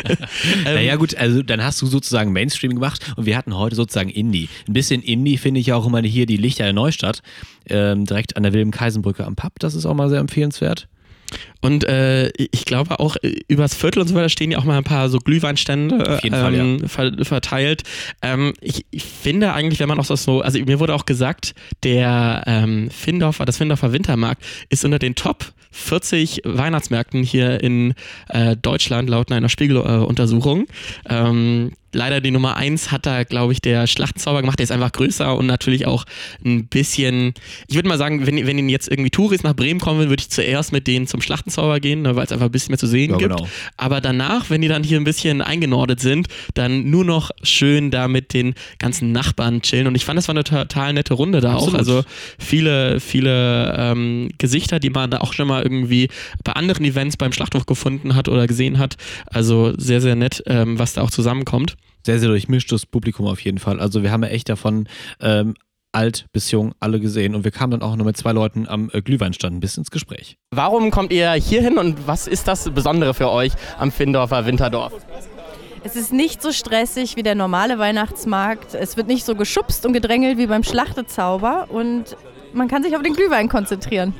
Ähm, 0.66 0.74
naja, 0.74 0.96
gut, 0.96 1.14
also 1.14 1.42
dann 1.42 1.62
hast 1.62 1.80
du 1.80 1.86
sozusagen 1.86 2.32
Mainstream 2.32 2.74
gemacht 2.74 3.12
und 3.16 3.26
wir 3.26 3.36
hatten 3.36 3.56
heute 3.56 3.76
sozusagen 3.76 4.10
Indie. 4.10 4.48
Ein 4.66 4.72
bisschen 4.72 5.02
Indie 5.02 5.38
finde 5.38 5.60
ich 5.60 5.72
auch 5.72 5.86
immer 5.86 6.02
hier 6.02 6.26
die 6.26 6.36
Lichter 6.36 6.64
der 6.64 6.72
Neustadt, 6.72 7.22
ähm, 7.68 8.04
direkt 8.04 8.36
an 8.36 8.42
der 8.42 8.52
Wilhelm-Kaisenbrücke 8.52 9.24
am 9.24 9.36
Pub. 9.36 9.58
Das 9.58 9.74
ist 9.74 9.86
auch 9.86 9.94
mal 9.94 10.08
sehr 10.08 10.20
empfehlenswert. 10.20 10.88
Und 11.60 11.84
äh, 11.84 12.28
ich 12.36 12.64
glaube 12.64 13.00
auch, 13.00 13.16
äh, 13.22 13.34
übers 13.48 13.74
Viertel 13.74 14.00
und 14.00 14.08
so 14.08 14.14
weiter 14.14 14.28
stehen 14.28 14.50
ja 14.50 14.58
auch 14.58 14.64
mal 14.64 14.78
ein 14.78 14.84
paar 14.84 15.08
so 15.08 15.18
Glühweinstände 15.18 16.16
Auf 16.16 16.24
jeden 16.24 16.36
Fall, 16.36 16.54
ähm, 16.54 16.78
ja. 16.80 16.88
ver 16.88 17.12
verteilt. 17.22 17.82
Ähm, 18.22 18.54
ich, 18.60 18.86
ich 18.90 19.04
finde 19.04 19.52
eigentlich, 19.52 19.80
wenn 19.80 19.88
man 19.88 19.98
auch 19.98 20.04
so, 20.04 20.40
also 20.40 20.58
mir 20.58 20.80
wurde 20.80 20.94
auch 20.94 21.06
gesagt, 21.06 21.54
der 21.82 22.42
ähm, 22.46 22.90
Findorfer, 22.90 23.44
das 23.44 23.58
Findorfer 23.58 23.92
Wintermarkt 23.92 24.42
ist 24.68 24.84
unter 24.84 24.98
den 24.98 25.14
Top 25.14 25.52
40 25.72 26.42
Weihnachtsmärkten 26.44 27.22
hier 27.22 27.62
in 27.62 27.94
äh, 28.28 28.56
Deutschland 28.56 29.08
laut 29.08 29.30
einer 29.30 29.48
Spiegel-Untersuchung. 29.48 30.66
Ähm, 31.08 31.72
leider 31.92 32.20
die 32.20 32.30
Nummer 32.30 32.56
1 32.56 32.90
hat 32.92 33.06
da, 33.06 33.24
glaube 33.24 33.52
ich, 33.52 33.60
der 33.60 33.86
Schlachtenzauber 33.86 34.40
gemacht. 34.40 34.58
Der 34.58 34.64
ist 34.64 34.70
einfach 34.72 34.92
größer 34.92 35.36
und 35.36 35.46
natürlich 35.46 35.86
auch 35.86 36.04
ein 36.44 36.66
bisschen. 36.66 37.34
Ich 37.68 37.74
würde 37.74 37.88
mal 37.88 37.98
sagen, 37.98 38.26
wenn, 38.26 38.46
wenn 38.46 38.68
jetzt 38.68 38.88
irgendwie 38.88 39.10
Touris 39.10 39.42
nach 39.42 39.54
Bremen 39.54 39.80
kommen, 39.80 40.08
würde 40.08 40.20
ich 40.20 40.30
zuerst 40.30 40.72
mit 40.72 40.86
denen 40.86 41.06
zum 41.06 41.20
Schlachtenzauber 41.20 41.80
gehen, 41.80 42.02
ne, 42.02 42.16
weil 42.16 42.24
es 42.24 42.32
einfach 42.32 42.46
ein 42.46 42.52
bisschen 42.52 42.72
mehr 42.72 42.78
zu 42.78 42.86
sehen 42.86 43.10
Ja, 43.10 43.16
gibt. 43.16 43.36
genau. 43.36 43.48
Aber 43.76 44.00
danach, 44.00 44.50
wenn 44.50 44.60
die 44.60 44.68
dann 44.68 44.82
hier 44.84 44.98
ein 44.98 45.04
bisschen 45.04 45.42
eingenordet 45.42 46.00
sind, 46.00 46.28
dann 46.54 46.90
nur 46.90 47.04
noch 47.04 47.30
schön 47.42 47.90
da 47.90 48.08
mit 48.08 48.34
den 48.34 48.54
ganzen 48.78 49.12
Nachbarn 49.12 49.62
chillen. 49.62 49.86
Und 49.86 49.94
ich 49.94 50.04
fand, 50.04 50.16
das 50.18 50.28
war 50.28 50.34
eine 50.34 50.44
total 50.44 50.92
nette 50.92 51.14
Runde 51.14 51.40
da 51.40 51.54
Absolut. 51.54 51.74
auch. 51.74 51.78
Also 51.78 52.04
viele, 52.38 53.00
viele 53.00 53.74
ähm, 53.78 54.28
Gesichter, 54.38 54.78
die 54.80 54.90
man 54.90 55.10
da 55.10 55.18
auch 55.18 55.32
schon 55.32 55.48
mal 55.48 55.62
irgendwie 55.62 56.08
bei 56.44 56.52
anderen 56.52 56.84
Events 56.84 57.16
beim 57.16 57.32
Schlachthof 57.32 57.66
gefunden 57.66 58.14
hat 58.14 58.28
oder 58.28 58.46
gesehen 58.46 58.78
hat. 58.78 58.96
Also 59.26 59.72
sehr, 59.76 60.00
sehr 60.00 60.16
nett, 60.16 60.42
ähm, 60.46 60.78
was 60.78 60.94
da 60.94 61.02
auch 61.02 61.10
zusammenkommt. 61.10 61.76
Sehr, 62.04 62.18
sehr 62.18 62.28
durchmischtes 62.28 62.86
Publikum 62.86 63.26
auf 63.26 63.40
jeden 63.40 63.58
Fall. 63.58 63.80
Also 63.80 64.02
wir 64.02 64.10
haben 64.10 64.22
ja 64.22 64.30
echt 64.30 64.48
davon 64.48 64.88
ähm, 65.20 65.54
alt 65.92 66.26
bis 66.32 66.50
jung 66.50 66.72
alle 66.80 67.00
gesehen 67.00 67.34
und 67.34 67.44
wir 67.44 67.50
kamen 67.50 67.72
dann 67.72 67.82
auch 67.82 67.96
noch 67.96 68.04
mit 68.04 68.16
zwei 68.16 68.32
Leuten 68.32 68.68
am 68.68 68.90
äh, 68.92 69.02
Glühweinstand 69.02 69.56
ein 69.56 69.60
bisschen 69.60 69.82
ins 69.82 69.90
Gespräch. 69.90 70.36
Warum 70.50 70.90
kommt 70.90 71.12
ihr 71.12 71.32
hier 71.32 71.62
hin 71.62 71.78
und 71.78 72.06
was 72.06 72.26
ist 72.26 72.46
das 72.48 72.70
Besondere 72.70 73.14
für 73.14 73.30
euch 73.30 73.52
am 73.78 73.90
Findorfer 73.90 74.46
Winterdorf? 74.46 74.92
Es 75.82 75.96
ist 75.96 76.12
nicht 76.12 76.42
so 76.42 76.52
stressig 76.52 77.16
wie 77.16 77.22
der 77.22 77.34
normale 77.34 77.78
Weihnachtsmarkt. 77.78 78.74
Es 78.74 78.96
wird 78.96 79.08
nicht 79.08 79.24
so 79.24 79.34
geschubst 79.34 79.86
und 79.86 79.94
gedrängelt 79.94 80.36
wie 80.36 80.46
beim 80.46 80.62
Schlachtezauber 80.62 81.68
und 81.70 82.16
man 82.52 82.68
kann 82.68 82.82
sich 82.82 82.94
auf 82.96 83.02
den 83.02 83.14
Glühwein 83.14 83.48
konzentrieren. 83.48 84.14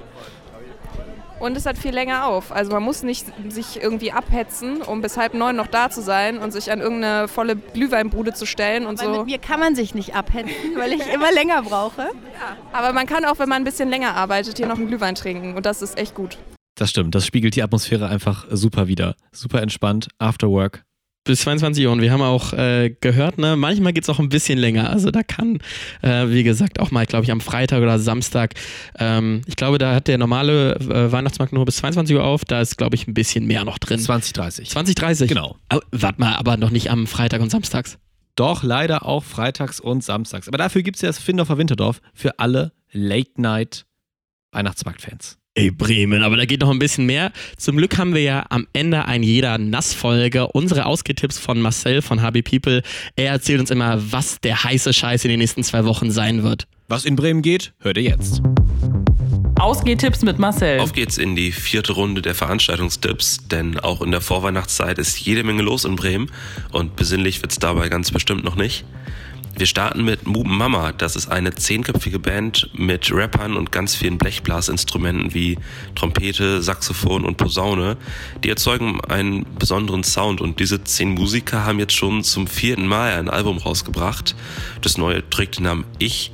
Und 1.41 1.57
es 1.57 1.67
hat 1.67 1.79
viel 1.79 1.93
länger 1.93 2.27
auf. 2.27 2.53
Also 2.53 2.71
man 2.71 2.83
muss 2.83 3.03
nicht 3.03 3.27
sich 3.49 3.83
irgendwie 3.83 4.13
abhetzen, 4.13 4.83
um 4.83 5.01
bis 5.01 5.17
halb 5.17 5.35
neun 5.35 5.57
noch 5.57 5.67
da 5.67 5.91
zu 5.91 6.03
sein 6.03 6.39
und 6.39 6.53
sich 6.53 6.71
an 6.71 6.81
irgendeine 6.81 7.29
volle 7.29 7.57
Glühweinbude 7.57 8.35
zu 8.35 8.47
stellen 8.47 8.87
und 8.87 9.01
Weil 9.01 9.07
so. 9.07 9.17
mit 9.19 9.27
mir 9.27 9.39
kann 9.39 9.59
man 9.59 9.75
sich 9.75 9.95
nicht 9.95 10.15
abhetzen, 10.15 10.77
weil 10.77 10.93
ich 10.93 11.07
immer 11.13 11.33
länger 11.33 11.63
brauche. 11.63 12.09
Aber 12.73 12.93
man 12.93 13.07
kann 13.07 13.25
auch, 13.25 13.39
wenn 13.39 13.49
man 13.49 13.63
ein 13.63 13.65
bisschen 13.65 13.89
länger 13.89 14.15
arbeitet, 14.15 14.59
hier 14.59 14.67
noch 14.67 14.77
einen 14.77 14.87
Glühwein 14.87 15.15
trinken 15.15 15.55
und 15.57 15.67
das 15.67 15.83
ist 15.83 15.99
echt 15.99 16.15
gut. 16.15 16.39
Das 16.77 16.91
stimmt, 16.91 17.15
das 17.15 17.27
spiegelt 17.27 17.57
die 17.57 17.63
Atmosphäre 17.63 18.09
einfach 18.09 18.47
super 18.51 18.87
wieder. 18.87 19.15
Super 19.33 19.61
entspannt, 19.63 20.09
After 20.19 20.49
Work. 20.49 20.85
Bis 21.25 21.43
22 21.43 21.87
Uhr 21.87 21.93
und 21.93 22.01
wir 22.01 22.13
haben 22.13 22.23
auch 22.23 22.53
äh, 22.53 22.95
gehört, 23.01 23.39
ne, 23.39 23.57
manchmal 23.57 23.93
geht 23.93 24.05
es 24.05 24.09
auch 24.09 24.19
ein 24.19 24.31
bisschen 24.31 24.59
länger. 24.59 24.91
Also 24.91 25.11
da 25.11 25.23
kann, 25.23 25.59
äh, 26.03 26.29
wie 26.29 26.43
gesagt, 26.43 26.81
auch 26.81 26.91
mal, 26.91 27.07
glaube 27.07 27.25
ich, 27.25 27.31
am 27.31 27.41
Freitag 27.41 27.83
oder 27.83 27.99
Samstag, 27.99 28.55
ähm, 28.99 29.43
ich 29.47 29.57
glaube, 29.57 29.79
da 29.79 29.95
hat 29.95 30.09
der 30.09 30.19
normale 30.19 30.77
äh, 30.77 31.13
Weihnachtsmarkt 31.13 31.53
nur 31.53 31.65
bis 31.65 31.77
22 31.77 32.17
Uhr 32.17 32.25
auf, 32.25 32.45
da 32.45 32.61
ist, 32.61 32.79
glaube 32.79 32.97
ich, 32.97 33.07
ein 33.07 33.15
bisschen 33.15 33.47
mehr 33.47 33.65
noch 33.65 33.79
drin. 33.79 33.99
2030. 33.99 34.71
2030? 34.71 35.29
Genau. 35.29 35.57
Warte 35.91 36.21
mal, 36.21 36.37
aber 36.37 36.57
noch 36.57 36.71
nicht 36.71 36.91
am 36.91 37.07
Freitag 37.07 37.43
und 37.43 37.51
Samstags. 37.51 37.99
Doch, 38.37 38.63
leider 38.63 39.05
auch 39.05 39.25
freitags 39.25 39.81
und 39.81 40.03
samstags. 40.03 40.49
Aber 40.49 40.57
dafür 40.57 40.83
gibt 40.83 40.97
es 40.97 41.03
ja 41.03 41.11
das 41.11 41.19
Findorfer 41.19 41.59
Winterdorf 41.59 42.01
für 42.15 42.39
alle 42.39 42.73
Late-Night-Weihnachtsmarkt-Fans. 42.93 45.40
Ey, 45.57 45.73
Bremen, 45.73 46.23
aber 46.23 46.37
da 46.37 46.45
geht 46.45 46.61
noch 46.61 46.71
ein 46.71 46.79
bisschen 46.79 47.07
mehr. 47.07 47.33
Zum 47.57 47.77
Glück 47.77 47.99
haben 47.99 48.15
wir 48.15 48.23
ja 48.23 48.47
am 48.51 48.69
Ende 48.73 49.07
ein 49.07 49.25
jeder 49.25 49.59
Nassfolge 49.59 50.47
unsere 50.47 50.87
Ausgetipps 50.87 51.41
von 51.41 51.61
Marcel 51.61 52.03
von 52.03 52.23
HB 52.23 52.43
People. 52.43 52.83
Er 53.17 53.33
erzählt 53.33 53.59
uns 53.59 53.73
immer, 53.73 54.01
was 54.13 54.41
der 54.41 54.63
heiße 54.63 54.93
Scheiß 54.93 55.25
in 55.25 55.31
den 55.31 55.41
nächsten 55.41 55.65
zwei 55.65 55.85
Wochen 55.85 56.13
sein 56.13 56.45
wird. 56.45 56.69
Was 56.87 57.05
in 57.05 57.17
Bremen 57.17 57.43
geht, 57.43 57.73
hört 57.81 57.97
ihr 57.97 58.05
jetzt. 58.05 58.43
Ausgehtipps 59.59 60.23
mit 60.23 60.39
Marcel. 60.39 60.79
Auf 60.79 60.93
geht's 60.93 61.19
in 61.19 61.35
die 61.35 61.51
vierte 61.51 61.95
Runde 61.95 62.23
der 62.23 62.37
Veranstaltungstipps, 62.37 63.49
denn 63.49 63.77
auch 63.81 64.03
in 64.03 64.13
der 64.13 64.21
Vorweihnachtszeit 64.21 64.99
ist 65.01 65.19
jede 65.19 65.43
Menge 65.43 65.63
los 65.63 65.85
in 65.85 65.97
Bremen 65.97 66.31
und 66.71 66.95
besinnlich 66.95 67.43
wird's 67.43 67.59
dabei 67.59 67.89
ganz 67.89 68.13
bestimmt 68.13 68.45
noch 68.45 68.55
nicht. 68.55 68.85
Wir 69.61 69.67
starten 69.67 70.07
mit 70.07 70.27
Muben 70.27 70.57
Mama. 70.57 70.93
Das 70.93 71.17
ist 71.17 71.31
eine 71.31 71.55
zehnköpfige 71.55 72.19
Band 72.19 72.71
mit 72.73 73.13
Rappern 73.13 73.59
und 73.59 73.71
ganz 73.71 73.95
vielen 73.95 74.17
Blechblasinstrumenten 74.17 75.35
wie 75.35 75.59
Trompete, 75.95 76.63
Saxophon 76.63 77.27
und 77.27 77.37
Posaune. 77.37 77.99
Die 78.43 78.49
erzeugen 78.49 79.03
einen 79.03 79.45
besonderen 79.59 80.03
Sound 80.03 80.41
und 80.41 80.61
diese 80.61 80.83
zehn 80.85 81.11
Musiker 81.11 81.67
haben 81.67 81.79
jetzt 81.79 81.93
schon 81.93 82.25
zum 82.25 82.47
vierten 82.47 82.87
Mal 82.87 83.19
ein 83.19 83.29
Album 83.29 83.59
rausgebracht. 83.59 84.35
Das 84.81 84.97
neue 84.97 85.29
trägt 85.29 85.59
den 85.59 85.65
Namen 85.65 85.85
Ich. 85.99 86.33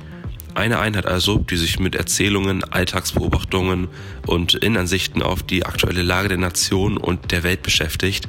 Eine 0.55 0.79
Einheit 0.79 1.05
also, 1.05 1.37
die 1.37 1.57
sich 1.57 1.79
mit 1.79 1.95
Erzählungen, 1.95 2.63
Alltagsbeobachtungen 2.63 3.89
und 4.25 4.53
Innenansichten 4.53 5.21
auf 5.21 5.43
die 5.43 5.65
aktuelle 5.65 6.01
Lage 6.01 6.29
der 6.29 6.37
Nation 6.37 6.95
und 6.95 7.33
der 7.33 7.43
Welt 7.43 7.61
beschäftigt. 7.61 8.25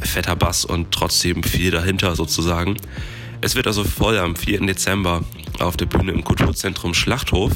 Fetter 0.00 0.34
Bass 0.34 0.64
und 0.64 0.90
trotzdem 0.90 1.44
viel 1.44 1.70
dahinter 1.70 2.16
sozusagen. 2.16 2.76
Es 3.42 3.54
wird 3.54 3.66
also 3.66 3.84
voll 3.84 4.18
am 4.18 4.36
4. 4.36 4.66
Dezember 4.66 5.22
auf 5.60 5.76
der 5.76 5.86
Bühne 5.86 6.12
im 6.12 6.24
Kulturzentrum 6.24 6.92
Schlachthof. 6.92 7.52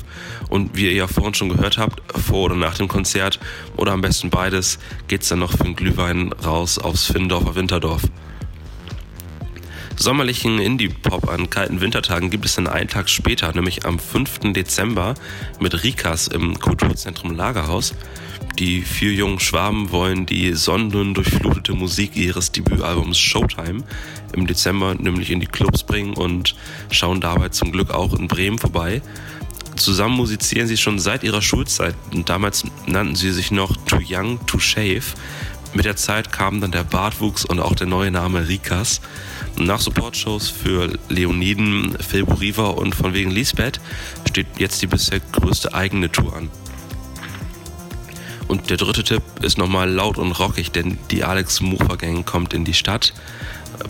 Und 0.48 0.74
wie 0.74 0.86
ihr 0.86 0.94
ja 0.94 1.06
vorhin 1.06 1.34
schon 1.34 1.50
gehört 1.50 1.76
habt, 1.76 2.00
vor 2.18 2.44
oder 2.44 2.54
nach 2.54 2.76
dem 2.76 2.88
Konzert 2.88 3.38
oder 3.76 3.92
am 3.92 4.00
besten 4.00 4.30
beides, 4.30 4.78
geht's 5.08 5.28
dann 5.28 5.40
noch 5.40 5.52
für 5.52 5.64
den 5.64 5.76
Glühwein 5.76 6.32
raus 6.32 6.78
aufs 6.78 7.06
Finnendorfer 7.06 7.54
Winterdorf. 7.54 8.02
Sommerlichen 9.96 10.58
Indie-Pop 10.58 11.28
an 11.28 11.48
kalten 11.48 11.80
Wintertagen 11.80 12.28
gibt 12.28 12.44
es 12.44 12.56
dann 12.56 12.66
einen 12.66 12.88
Tag 12.88 13.08
später, 13.08 13.52
nämlich 13.54 13.86
am 13.86 13.98
5. 13.98 14.52
Dezember 14.52 15.14
mit 15.60 15.84
Rikas 15.84 16.28
im 16.28 16.58
Kulturzentrum 16.58 17.34
Lagerhaus. 17.34 17.94
Die 18.58 18.82
vier 18.82 19.12
jungen 19.12 19.40
Schwaben 19.40 19.90
wollen 19.90 20.26
die 20.26 20.52
sonnendurchflutete 20.52 21.72
Musik 21.72 22.16
ihres 22.16 22.52
Debütalbums 22.52 23.18
Showtime 23.18 23.82
im 24.32 24.46
Dezember 24.46 24.94
nämlich 24.94 25.30
in 25.30 25.40
die 25.40 25.46
Clubs 25.46 25.82
bringen 25.82 26.14
und 26.14 26.54
schauen 26.90 27.20
dabei 27.20 27.48
zum 27.48 27.72
Glück 27.72 27.90
auch 27.90 28.14
in 28.14 28.28
Bremen 28.28 28.58
vorbei. 28.58 29.00
Zusammen 29.76 30.16
musizieren 30.16 30.68
sie 30.68 30.76
schon 30.76 30.98
seit 30.98 31.24
ihrer 31.24 31.42
Schulzeit 31.42 31.94
und 32.12 32.28
damals 32.28 32.64
nannten 32.86 33.16
sie 33.16 33.32
sich 33.32 33.50
noch 33.50 33.76
Too 33.86 34.00
Young 34.08 34.44
to 34.46 34.58
Shave. 34.58 35.02
Mit 35.72 35.84
der 35.84 35.96
Zeit 35.96 36.30
kam 36.30 36.60
dann 36.60 36.70
der 36.70 36.84
Bartwuchs 36.84 37.44
und 37.44 37.58
auch 37.58 37.74
der 37.74 37.88
neue 37.88 38.12
Name 38.12 38.48
Rikas. 38.48 39.00
Nach 39.56 39.80
Supportshows 39.80 40.48
für 40.48 40.98
Leoniden, 41.08 41.96
Phil 42.00 42.24
Buriva 42.24 42.66
und 42.66 42.94
von 42.94 43.14
wegen 43.14 43.30
Lisbeth 43.30 43.80
steht 44.28 44.46
jetzt 44.58 44.82
die 44.82 44.86
bisher 44.86 45.20
größte 45.20 45.72
eigene 45.74 46.10
Tour 46.10 46.36
an. 46.36 46.50
Und 48.48 48.68
der 48.70 48.76
dritte 48.76 49.04
Tipp 49.04 49.22
ist 49.42 49.58
nochmal 49.58 49.90
laut 49.90 50.18
und 50.18 50.32
rockig, 50.32 50.70
denn 50.72 50.98
die 51.10 51.24
Alex 51.24 51.60
Mufa 51.60 51.96
Gang 51.96 52.26
kommt 52.26 52.52
in 52.52 52.64
die 52.64 52.74
Stadt. 52.74 53.14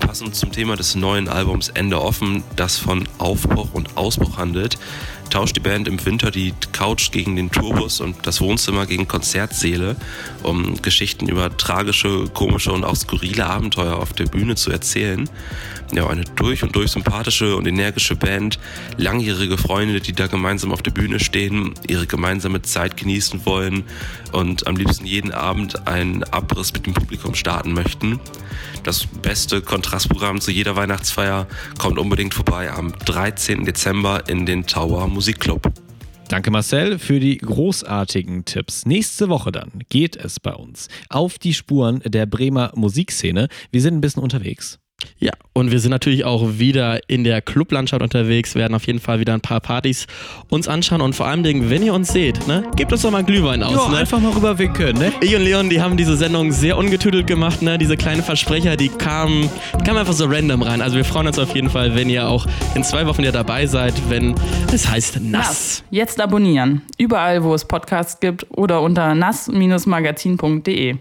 Passend 0.00 0.34
zum 0.34 0.52
Thema 0.52 0.76
des 0.76 0.94
neuen 0.94 1.28
Albums 1.28 1.68
Ende 1.70 2.00
offen, 2.00 2.42
das 2.56 2.78
von 2.78 3.08
Aufbruch 3.18 3.74
und 3.74 3.96
Ausbruch 3.96 4.38
handelt, 4.38 4.78
tauscht 5.30 5.56
die 5.56 5.60
Band 5.60 5.88
im 5.88 6.04
Winter 6.04 6.30
die 6.30 6.54
Couch 6.72 7.10
gegen 7.10 7.36
den 7.36 7.50
Tourbus 7.50 8.00
und 8.00 8.26
das 8.26 8.40
Wohnzimmer 8.40 8.86
gegen 8.86 9.08
Konzertsäle, 9.08 9.96
um 10.42 10.80
Geschichten 10.82 11.28
über 11.28 11.56
tragische, 11.56 12.26
komische 12.32 12.72
und 12.72 12.84
auch 12.84 12.96
skurrile 12.96 13.46
Abenteuer 13.46 13.96
auf 13.96 14.12
der 14.12 14.26
Bühne 14.26 14.54
zu 14.54 14.70
erzählen. 14.70 15.28
Ja, 15.92 16.08
eine 16.08 16.24
durch 16.36 16.62
und 16.62 16.74
durch 16.74 16.90
sympathische 16.90 17.56
und 17.56 17.66
energische 17.66 18.16
Band, 18.16 18.58
langjährige 18.96 19.58
Freunde, 19.58 20.00
die 20.00 20.12
da 20.12 20.26
gemeinsam 20.26 20.72
auf 20.72 20.82
der 20.82 20.90
Bühne 20.90 21.20
stehen, 21.20 21.74
ihre 21.86 22.06
gemeinsame 22.06 22.62
Zeit 22.62 22.96
genießen 22.96 23.46
wollen 23.46 23.84
und 24.32 24.66
am 24.66 24.76
liebsten 24.76 25.06
jeden 25.06 25.32
Abend 25.32 25.86
einen 25.86 26.24
Abriss 26.24 26.72
mit 26.72 26.86
dem 26.86 26.94
Publikum 26.94 27.34
starten 27.34 27.72
möchten. 27.72 28.18
Das 28.82 29.06
beste 29.06 29.62
Kontrastprogramm 29.62 30.40
zu 30.40 30.50
jeder 30.50 30.76
Weihnachtsfeier 30.76 31.46
kommt 31.78 31.98
unbedingt 31.98 32.34
vorbei 32.34 32.70
am 32.70 32.92
13. 33.06 33.64
Dezember 33.64 34.28
in 34.28 34.46
den 34.46 34.66
Tower 34.66 35.08
Musikclub. 35.14 35.72
Danke 36.28 36.50
Marcel 36.50 36.98
für 36.98 37.20
die 37.20 37.38
großartigen 37.38 38.44
Tipps. 38.44 38.84
Nächste 38.84 39.28
Woche 39.28 39.52
dann 39.52 39.70
geht 39.88 40.16
es 40.16 40.40
bei 40.40 40.52
uns 40.52 40.88
auf 41.08 41.38
die 41.38 41.54
Spuren 41.54 42.00
der 42.04 42.26
Bremer 42.26 42.72
Musikszene. 42.74 43.48
Wir 43.70 43.80
sind 43.80 43.94
ein 43.94 44.00
bisschen 44.00 44.22
unterwegs. 44.22 44.80
Ja, 45.18 45.32
und 45.52 45.70
wir 45.70 45.80
sind 45.80 45.90
natürlich 45.90 46.24
auch 46.24 46.58
wieder 46.58 47.00
in 47.08 47.24
der 47.24 47.40
Clublandschaft 47.40 48.02
unterwegs, 48.02 48.54
werden 48.54 48.74
auf 48.74 48.86
jeden 48.86 48.98
Fall 48.98 49.20
wieder 49.20 49.32
ein 49.32 49.40
paar 49.40 49.60
Partys 49.60 50.06
uns 50.48 50.68
anschauen 50.68 51.00
und 51.00 51.14
vor 51.14 51.26
allem, 51.26 51.44
wenn 51.44 51.82
ihr 51.82 51.94
uns 51.94 52.12
seht, 52.12 52.46
ne, 52.46 52.64
gebt 52.76 52.92
uns 52.92 53.02
doch 53.02 53.10
mal 53.10 53.18
einen 53.18 53.26
Glühwein 53.26 53.62
aus. 53.62 53.74
Ja, 53.74 53.88
ne? 53.88 53.96
einfach 53.98 54.20
mal 54.20 54.32
rüberwinken, 54.32 54.98
ne? 54.98 55.12
Ich 55.20 55.34
und 55.34 55.42
Leon, 55.42 55.70
die 55.70 55.80
haben 55.80 55.96
diese 55.96 56.16
Sendung 56.16 56.52
sehr 56.52 56.76
ungetüdelt 56.76 57.26
gemacht, 57.26 57.62
ne? 57.62 57.78
Diese 57.78 57.96
kleinen 57.96 58.22
Versprecher, 58.22 58.76
die 58.76 58.88
kamen, 58.88 59.48
die 59.78 59.84
kamen 59.84 59.98
einfach 59.98 60.12
so 60.12 60.26
random 60.26 60.62
rein. 60.62 60.82
Also 60.82 60.96
wir 60.96 61.04
freuen 61.04 61.28
uns 61.28 61.38
auf 61.38 61.54
jeden 61.54 61.70
Fall, 61.70 61.94
wenn 61.94 62.10
ihr 62.10 62.28
auch 62.28 62.46
in 62.74 62.82
zwei 62.84 63.06
Wochen 63.06 63.18
wieder 63.18 63.32
dabei 63.32 63.66
seid, 63.66 63.94
wenn 64.10 64.34
es 64.72 64.88
heißt 64.88 65.20
Nass. 65.20 65.46
Nass. 65.46 65.84
Jetzt 65.90 66.20
abonnieren. 66.20 66.82
Überall, 66.98 67.44
wo 67.44 67.54
es 67.54 67.64
Podcasts 67.64 68.20
gibt 68.20 68.46
oder 68.50 68.82
unter 68.82 69.14
nass-magazin.de. 69.14 70.96